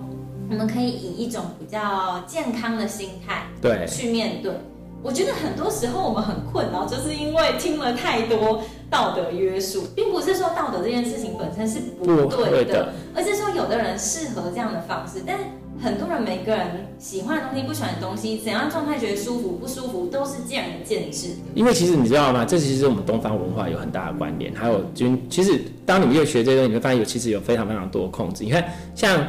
[0.49, 4.51] 我们可以以一种比较健康的心态对去面对。
[5.03, 15.39] 我觉得很多时候我们很困扰，就是因为听了太多道德约束，并不是说道德这件事情本身是不对的，对的，而是说有的人适合这样的方式，但
[15.81, 21.29] 很多人每个人喜欢的东西、不喜欢的东西，怎样状态觉得舒服不舒服，都是见仁见智。
[21.55, 22.45] 因为其实你知道吗？
[22.45, 28.43] 这其实是我们东方文化有很大的关联，还有就其实当你们越学这些你会发现有其实有非常非常多的控制。
[28.43, 29.25] 你看像。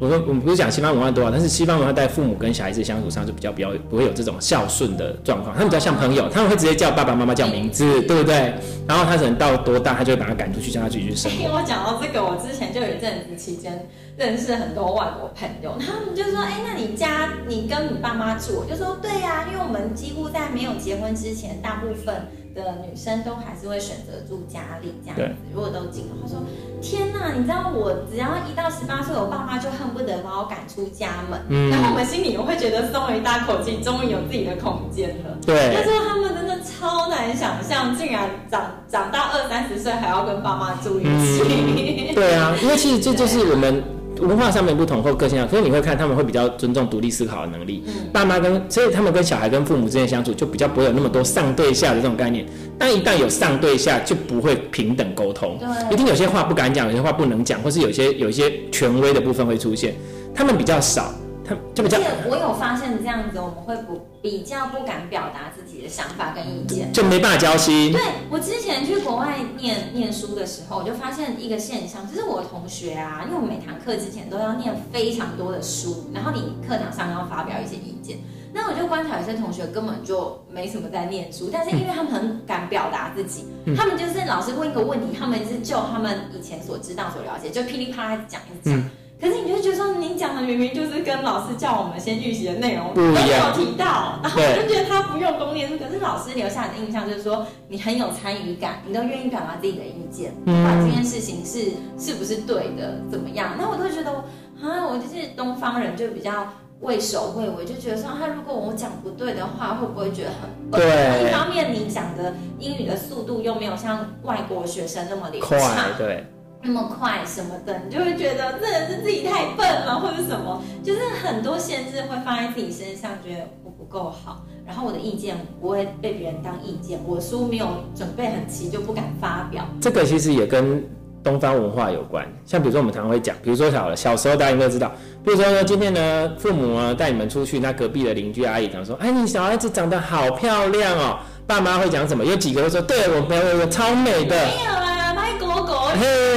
[0.00, 8.54] 我说我们不是讲西方文化多少，但是西方文化在父母跟小孩子相处上就比较比较不会有这种孝顺的状况，他们比较像朋友，他们会直接叫爸爸妈妈叫名字，对不对？
[8.88, 11.48] 然后他可能到多大，他就会把他赶出去，叫他自己去生活。
[11.56, 26.38] 我讲到这个，我之前就有一阵子期间认识很多外国朋友，他们就说：“哎，那你家你跟你爸妈住？”我就说：“对呀，因为我们几乎在没有结婚之前，大部分。”的女生都还是会选择住家里这样子，如果都进了，他说
[26.80, 42.12] ：“天哪，你知道我只要一到十八岁，我爸妈就恨不得把我赶出家门，嗯、然后我们心里又会觉得松了一大口气，终于有自己的空间了。”对，他说他们真的超难想象，竟然长长到二三十岁还要跟爸妈住一起。
[42.12, 43.82] 嗯、对啊，因为其实这就是 我们。
[44.24, 47.84] 文化上面不同或个性上，所以你会看他们会比较尊重独立思考的能力。
[47.86, 52.46] 嗯、爸妈跟所以他们跟小孩跟父母之间相处就比较不会有那么多上对下的这种概念。
[52.78, 55.58] 但一旦有上对下，就不会平等沟通，
[55.90, 59.94] 一定有些话不敢讲，有些话不能讲，或是有些有一些权威的部分会出现。
[60.34, 61.12] 他们比较少。
[61.46, 67.92] 他就比较，我有发现这样子，我们会不比较不敢表达自己的想法跟意见，就没办法交心。
[67.92, 78.16] 对，我之前去国外念念书的时候，我就发现一个现象，就是我的同学啊，因为我们每堂课之前都要念非常多的书，然后你课堂上要发表一些意见，
[78.52, 88.74] 那我就观察有些同学根本就没什么在念书，但是因为他们很敢表达自己，嗯、他们就是老师问一个问题，他们是就他们以前所知道所了解，就噼里啪啦讲一讲。
[88.78, 88.90] 嗯
[89.20, 106.48] 可是你就觉得说，你讲的明明就是跟老师叫我们先预习的内容都没有提到，然后我就觉得他不用功念书，可是老师留下的印象就是说你很有参与感，你都愿意表达自己的意见，不管这件事情是是不是对的，怎么样，那我都觉得啊，我就是东方人就比较
[106.80, 110.80] 畏首畏尾，就觉得说他如果我讲不对的话，会不会觉得很笨？
[110.80, 111.28] 对。
[111.28, 116.26] 一方面你讲的英语的速度又没有像外国学生那么流畅，快，对。
[116.66, 129.62] 那么快什么的，你就会觉得真的是自己太笨了，或者什么，就是很多限制会放在自己身上，觉得我不够好，然后我的意见不会被别人当意见，我书没有准备很齐就不敢发表。
[129.78, 130.82] 这个其实也跟
[131.22, 134.90] 东方文化有关，像比如说我们常常会讲，比如说小小时候大家应该知道，
[135.22, 142.24] 比如说呢今天呢父母啊带你们出去，那隔壁的邻居阿姨讲说，哎你小孩子长得好漂亮哦，爸妈会讲什么？
[142.24, 144.34] 有几个会说，对我没有，我超美的。
[144.34, 145.74] 没有啊，卖狗狗。
[145.94, 146.33] 嘿，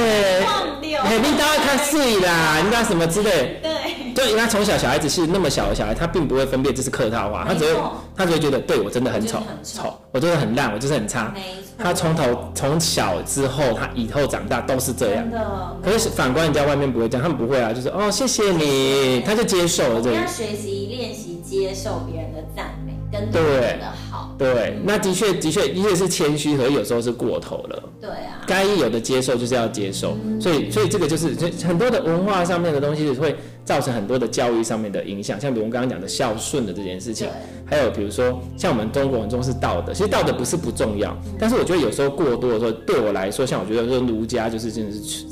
[1.04, 3.60] 嘿，你当然看碎啦，你知道什么之类？
[3.62, 7.80] 对，就，因为他从小小孩子是那么小的小孩，他并不会分辨这是客套话，他只会
[8.16, 11.32] 他只会觉得对我真的很丑，丑，我真的很烂，我就是很差。
[11.78, 15.30] 他从头从小之后，他以后长大都是这样。
[15.30, 15.76] 的。
[15.82, 20.16] 可是反观人家外面不会这样，他们不会啊，就是哦谢谢你，他就接受了这个。
[20.16, 23.40] 要学习练习接受别人的赞美，跟对
[23.78, 24.07] 的好。
[24.38, 27.82] 对，那的确的确，的确是谦虚，和有时候是过头了。
[28.00, 31.34] 对啊，该有的接受就是要接受，嗯、所以所以这个就是
[31.66, 33.34] 很多的文化上面的东西会
[33.64, 37.28] 造成很多的教育上面的影响，像比如我们刚刚讲的孝顺的这件事情，
[37.66, 45.24] 还有比如说像我们中国很重视道德，其实道德不是不重要，嗯、但是我觉得有时候过多的时候，对我来说，像我觉得说儒家就是真的是，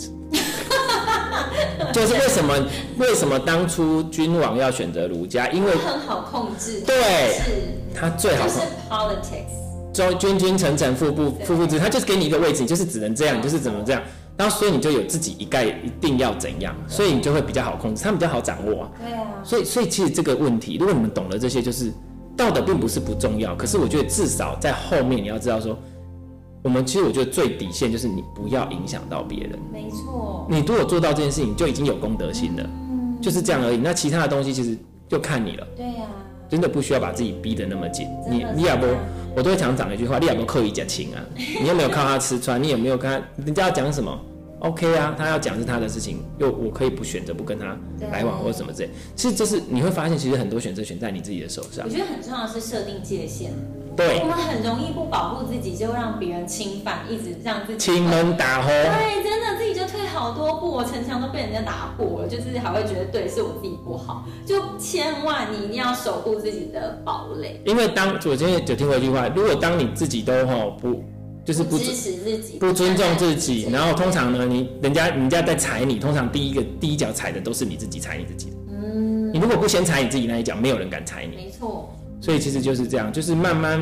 [1.93, 2.55] 就是为什么
[2.99, 5.49] 为什么当初君王要选择儒家？
[5.49, 7.41] 因为很好控制，对，
[7.95, 9.55] 他最好是 politics。
[9.95, 14.03] 说君君臣臣父父父父之，他就是给你一个位置，你就是只能这样，你就是怎么这样，
[14.37, 18.91] 然后所以你就有自己一概一定要怎样，所以你就会比较好控制，他比较好掌握啊。
[19.03, 19.23] 对啊。
[19.43, 21.91] 所以所以其实这个问题，如果你们懂了这些，就是
[22.37, 25.79] 道德并不是不重要，可是我觉得至少在后面你要知道说，
[26.67, 29.57] 我们其实我觉得最底线就是你不要影响到别人。
[29.73, 30.45] 没错。
[30.51, 32.69] 你如果做到这件事情，就已经有公德心了，
[33.23, 33.77] 就是这样而已。
[33.77, 34.77] 那其他的东西其实
[35.09, 35.67] 就看你了。
[35.77, 36.03] 对呀。
[36.49, 38.85] 真的不需要把自己逼得那么紧，你你也不，
[39.37, 42.61] 我都会常讲一句话，你也不刻意讲情啊，你有没有靠他吃穿？
[42.61, 44.17] 你有没有看人家要讲什么
[44.61, 47.77] ？OK 啊，他要讲是他的事情，又我可以不选择不跟他
[48.11, 48.91] 来往或者什么之类。
[49.15, 51.85] 其实这是你会发现，其实很多选择权在你自己的手上。
[51.85, 53.53] 我觉得很重要的是设定界限。
[53.97, 58.69] 对，我们很容易不保护自己，就让别人侵犯，一直让自己亲门打户。
[58.69, 64.27] 对，真的自己就退好多步，我城墙都被人家打破了，就是还会觉得对，是我自己不好。
[64.45, 67.59] 就千万你一定要守护自己的堡垒。
[67.65, 71.03] 因为当我今天有听过一句话，如果当你自己都吼不
[71.47, 78.57] 就是不，不支持自己，不尊重自己，然后通常呢，你人家人家在踩你，通常第一个第一脚踩的都是你自己踩你自己的。
[78.73, 81.37] 嗯，你如果不先踩你自己那一脚，没有人敢踩你。
[81.37, 81.89] 没错。
[82.19, 83.79] 所以其实就是这样，就是慢慢，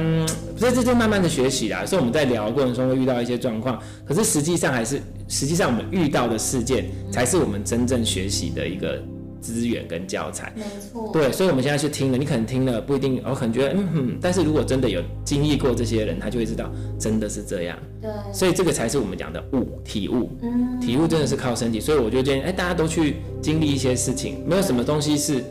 [0.58, 1.86] 所以这就慢慢的学习啦。
[1.86, 9.00] 所以我们在聊的过程中会遇到一些状况，可是实际上还是，实际上我们遇到的事件才是我们真正学习的一个
[9.44, 10.50] 资源跟教材。
[10.56, 11.10] 没错。
[11.12, 17.76] 对，所以我们现在去听了，你可能听了不一定，我可能觉得嗯哼，但是如果真的有经历过这些人，他就会知道真的是这样。
[18.00, 18.10] 对。
[18.32, 20.30] 所以这个才是我们讲的悟，体悟。
[20.42, 20.80] 嗯。
[20.80, 25.44] 体悟真的是靠身体，所以我就建议，哎，大家都去经历一些事情，没有什么东西是。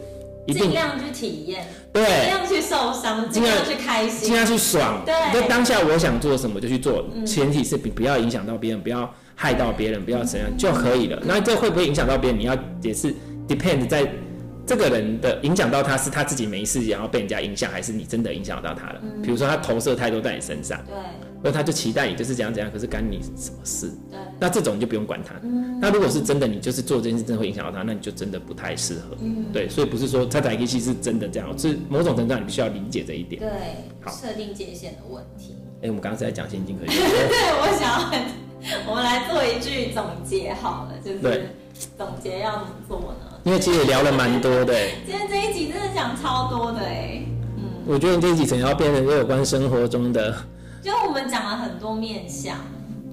[0.46, 5.02] 尽量去体验，对，尽量去受伤，尽量去开心，尽量去爽。
[5.06, 11.18] 对，就当下我想做什么就去做，嗯、前提是不不要影响到别人，不要害到别人，不要怎样就可以了。
[11.26, 12.38] 那这会不会影响到别人？
[12.38, 13.16] 你要也是
[13.48, 14.08] depend 在。
[14.66, 19.02] 这个人的影响到他是他自己没事，然后被人家影响，还是你真的影响到他了？
[19.04, 20.96] 嗯、比如说他投射太多在你身上，对，
[21.44, 23.92] 那他就期待你就是怎样怎样，可是干你什么事？
[24.10, 25.36] 对，那这种你就不用管他。
[25.44, 29.18] 嗯、那如果是真的，你就是做这件事真的会影响到他，那你就真的不太适合。
[29.20, 33.42] 嗯，对，所以不是说他在一起是真的这样，是某种程度上你必须要理解这一点。
[33.42, 33.50] 对，
[34.00, 35.58] 好，设定界限的问题。
[35.82, 36.88] 哎，我们刚刚是在讲现金，可以？
[36.88, 36.96] 对，
[37.60, 41.48] 我想要，我们来做一句总结好了，就是对
[41.98, 43.33] 总结要怎么做呢？
[43.46, 44.74] 因为其实也聊了蛮多的，
[45.06, 47.22] 今天这一集真的讲超多的哎，
[47.58, 50.34] 嗯，我觉得你这一集可能要变成有关生活中的，
[50.82, 52.56] 就我们讲了很多面相，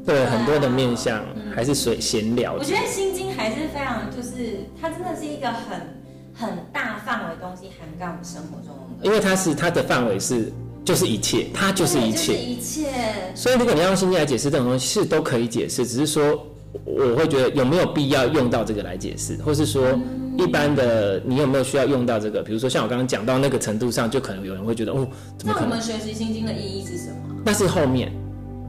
[0.07, 2.53] 对，很多的面相，嗯、还是随闲聊。
[2.53, 5.99] 我觉得心经还是非常，就是它真的是一个很
[6.33, 8.69] 很大范围的东西，涵盖我们生活中
[9.01, 9.05] 的。
[9.05, 10.53] 因为它是它的范围是
[10.85, 12.89] 就是一切，它就是一切，就是、一切。
[13.35, 16.47] 所以如果你要用心经来解释这种东西，是都可以解释，只是说
[16.85, 19.89] 我会觉得有没有必要用到这个来解释，或是说。
[19.89, 22.41] 嗯一般的，你有没有需要用到这个？
[22.41, 25.07] 比如说像我刚刚讲到那个程度上，就可能有人会觉得哦，
[25.37, 25.69] 怎么可能？
[25.69, 27.17] 那我们学习心经的意义是什么？
[27.45, 28.11] 那是后面，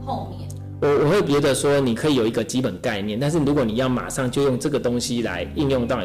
[0.04, 0.46] 后面。
[0.82, 6.00] 我我会觉得说，你可以有一个基本概念，但是如果你要马上就用这个东西来应用到，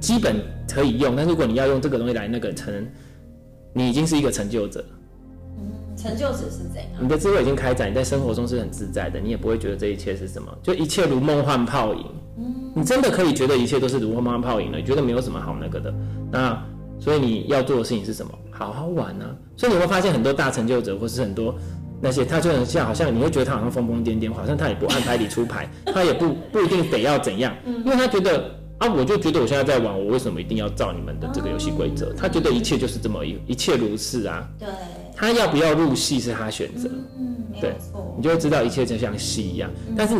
[0.00, 0.36] 基本
[0.72, 2.86] 可以用，但如果你要用这个东西来那个成，
[3.74, 4.82] 你已经是一个成就者。
[4.88, 4.99] 嗯，
[6.00, 7.02] 成就者是怎样？
[7.02, 12.06] 你的智慧已经开展，你在生活中是很自在的，你也不会觉得这一切是什么，就一切如梦幻泡影。
[12.38, 15.92] 嗯，你真的可以觉得一切都是如梦幻泡影了，你觉得没有什么好那个的。
[16.30, 16.62] 那
[16.98, 18.32] 所以你要做的事情是什么？
[18.50, 19.34] 好好玩啊！
[19.56, 21.54] 所以你会发现很多大成就者，或是很多。
[22.02, 32.12] 那些他就很像，好像你会觉得他好像疯疯癫癫，好像他也不按牌理出牌， 他也不不一定得要怎样，因为他觉得啊，我就觉得我现在在玩，我为什么一定要照你们的这个游戏规则？
[32.14, 34.48] 他觉得一切就是这么一一切如是啊。
[34.58, 34.68] 对。
[35.20, 36.88] 他要不要入戏是他选择。
[37.18, 37.74] 嗯，对，
[38.16, 39.70] 你就会知道一切就像戏一样。
[39.94, 40.14] 但是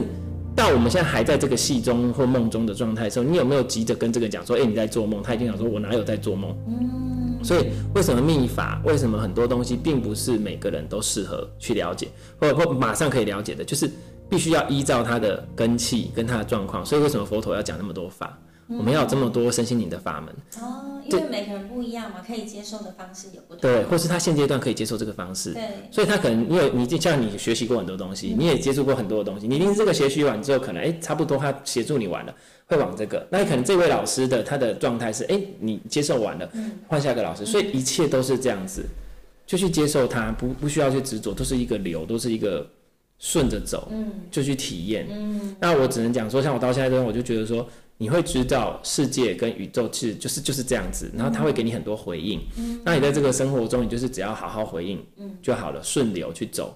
[0.55, 5.23] 到我们现在还在这个戏中或梦中的状态的时候，你有没有急着跟这个讲说，哎，你在做梦？
[5.23, 6.55] 他已经想说，我哪有在做梦？
[6.69, 7.41] 嗯。
[7.43, 8.83] 所以，为什么秘法？
[8.85, 12.07] 为什么很多东西并不是每个人都适合去了解，
[12.39, 13.65] 或者或马上可以了解的？
[13.65, 13.91] 就是
[14.29, 16.85] 必须要依照他的根气跟他的状况。
[16.85, 18.39] 所以，为什么佛陀要讲那么多法？
[18.71, 20.35] 嗯、我们要有这么多身心灵的法门？
[20.63, 23.61] 哦，因为每个人不一样嘛，可以接受的方式也不同。
[23.61, 25.53] 对，或是他现阶段可以接受这个方式。
[25.53, 32.35] 对，所以他可能因为你就像你学习过很多东西，嗯、你也接触过很多的东西，你一定是这个学习完之后，可能哎差不多他协助你完了。
[32.67, 36.49] 会往这个，那可能这位老师的他的状态是，哎，你接受完了，
[36.87, 38.85] 换下一个老师，所以一切都是这样子，
[39.45, 42.65] 就去接受它，不不需要去执着，都是一个流，都是一个
[43.19, 45.09] 顺着走，嗯就去体验。
[45.11, 47.69] 嗯那我只能讲说，像我到现在这样，我就觉得说，
[48.01, 52.41] 你会知道世界跟宇宙其实就是就是这样子，然后他会给你很多回应。
[52.57, 55.07] 嗯那你在这个生活中，你就是只要好好回应
[55.43, 56.75] 就好了，顺流去走，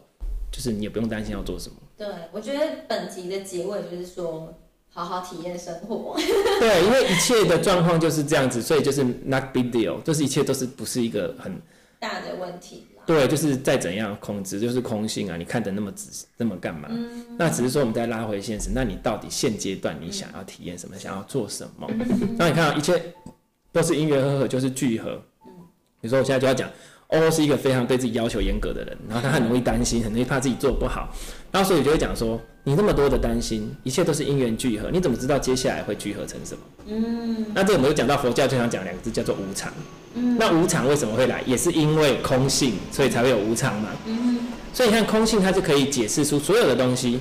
[0.52, 1.76] 就是你也不用担心要做什么。
[1.96, 4.54] 对，我觉得本集的结尾就是说。
[4.96, 6.14] 好好体验生活。
[6.60, 11.52] 对，因为一切的状况就是这样子，所以就是 not big deal，就是一切都是不是一个很
[11.98, 12.86] 大的问题。
[13.06, 15.36] 对，就是再怎样控制，就是空性啊！
[15.36, 16.88] 你看得那么仔细，那么干嘛？
[16.90, 20.96] 嗯、那只是说我们再拉回现实，那你到底现阶段你想要体验什么？
[20.96, 21.88] 嗯、想要做什么？
[22.38, 23.00] 那你看啊，一切
[23.72, 25.20] 都是因缘和合，就是聚合。
[26.00, 26.68] 比如说我现在就要讲。
[27.08, 31.14] 欧是一个非常对自己要求严格的人，然后他很容易担心，很容易怕自己做不好，
[31.52, 36.60] 然后所以就会讲说，你那么多的担心，一切都是因缘聚合，你怎么知道接下来会聚合成什么？
[36.88, 39.70] 嗯，那这我们就讲到佛教经常讲两个字，叫做无常。
[40.14, 41.42] 嗯，那无常为什么会来？
[41.46, 43.90] 也是因为空性，所以才会有无常嘛。
[44.06, 44.38] 嗯，
[44.72, 47.20] 所以你看空性，它就可以解释出所有的东西。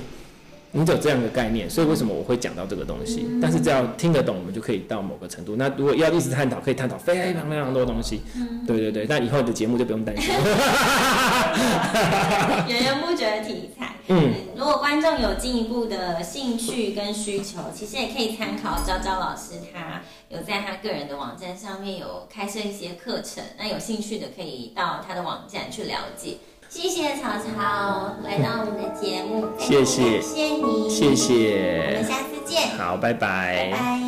[0.76, 3.28] 你有这样的概念，所以为什么我会讲到这个东西？
[3.40, 5.56] 但是只要听得懂，我们就可以到某个程度。
[5.56, 8.24] 那如果要一直探讨，可以探讨非常非常多东西。
[8.66, 10.34] 对对对，那以后的节目就不用担心。
[12.68, 13.94] 源源不绝的题材。
[14.08, 23.44] 嗯，如果观众有进一步的兴趣跟需求，其实也可以参考昭昭老师，他有在他个人的网站上面有开设一些课程。
[23.60, 26.38] 那有兴趣的可以到他的网站去了解。
[26.74, 34.00] 谢谢曹操来到我们的节目，谢谢，谢谢你，谢谢，我们下次见，好，拜拜，拜拜。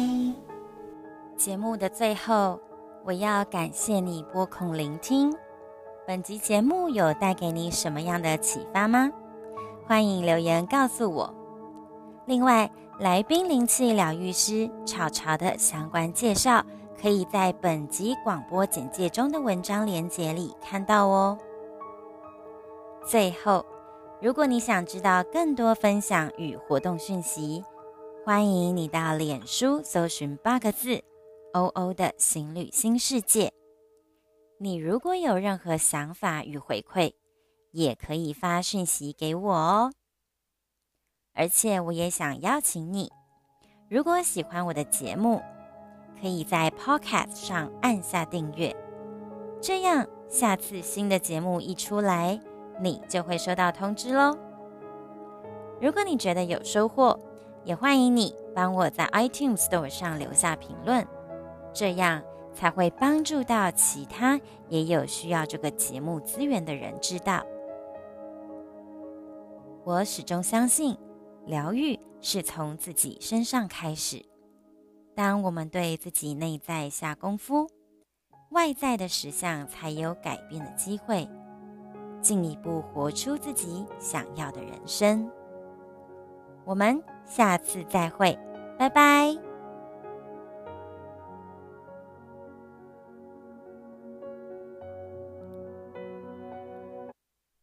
[1.38, 2.59] 节目的最后，
[3.05, 5.32] 我要感谢你拨空聆听。
[6.07, 9.11] 本集节目有带给你什么样的启发吗？
[9.86, 11.32] 欢迎留言告诉我。
[12.26, 16.63] 另外，来宾灵气疗愈师草草的相关介绍，
[16.99, 21.38] 可以在本集广播简介中的文章连结里看到哦。
[23.06, 23.64] 最后，
[24.20, 27.64] 如果你想知道更多分享与活动讯息，
[28.26, 30.99] 欢迎你到脸书搜寻八个字
[31.53, 33.53] “欧欧的行旅新世界”。
[34.58, 37.14] 你如果有任何想法与回馈，
[37.70, 39.93] 也可以发讯息给我哦。
[41.36, 43.12] 而且，我也想邀请你，
[43.88, 45.39] 如果喜欢我的节目，
[46.20, 48.76] 可以在 Podcast 上按下订阅，
[49.62, 52.39] 这样下次新的节目一出来，
[52.80, 54.38] 你就会收到通知喽。
[55.82, 57.19] 如果你觉得有收获，
[57.63, 61.05] 也欢迎你帮我在 iTunes Store 上留下评论，
[61.73, 62.21] 这样
[62.53, 67.43] 才会帮助到其他也有需要这个节目资源的人知道。
[69.84, 70.97] 我始终相信，
[71.45, 74.26] 疗愈是从自己身上开始。
[75.13, 77.67] 当我们对自己内在下功夫，
[78.51, 81.28] 外在的实相才有改变的机会。
[82.26, 85.30] 进一步活出自己想要的人生。
[86.63, 88.36] 我们下次再会，
[88.80, 89.44] 拜拜。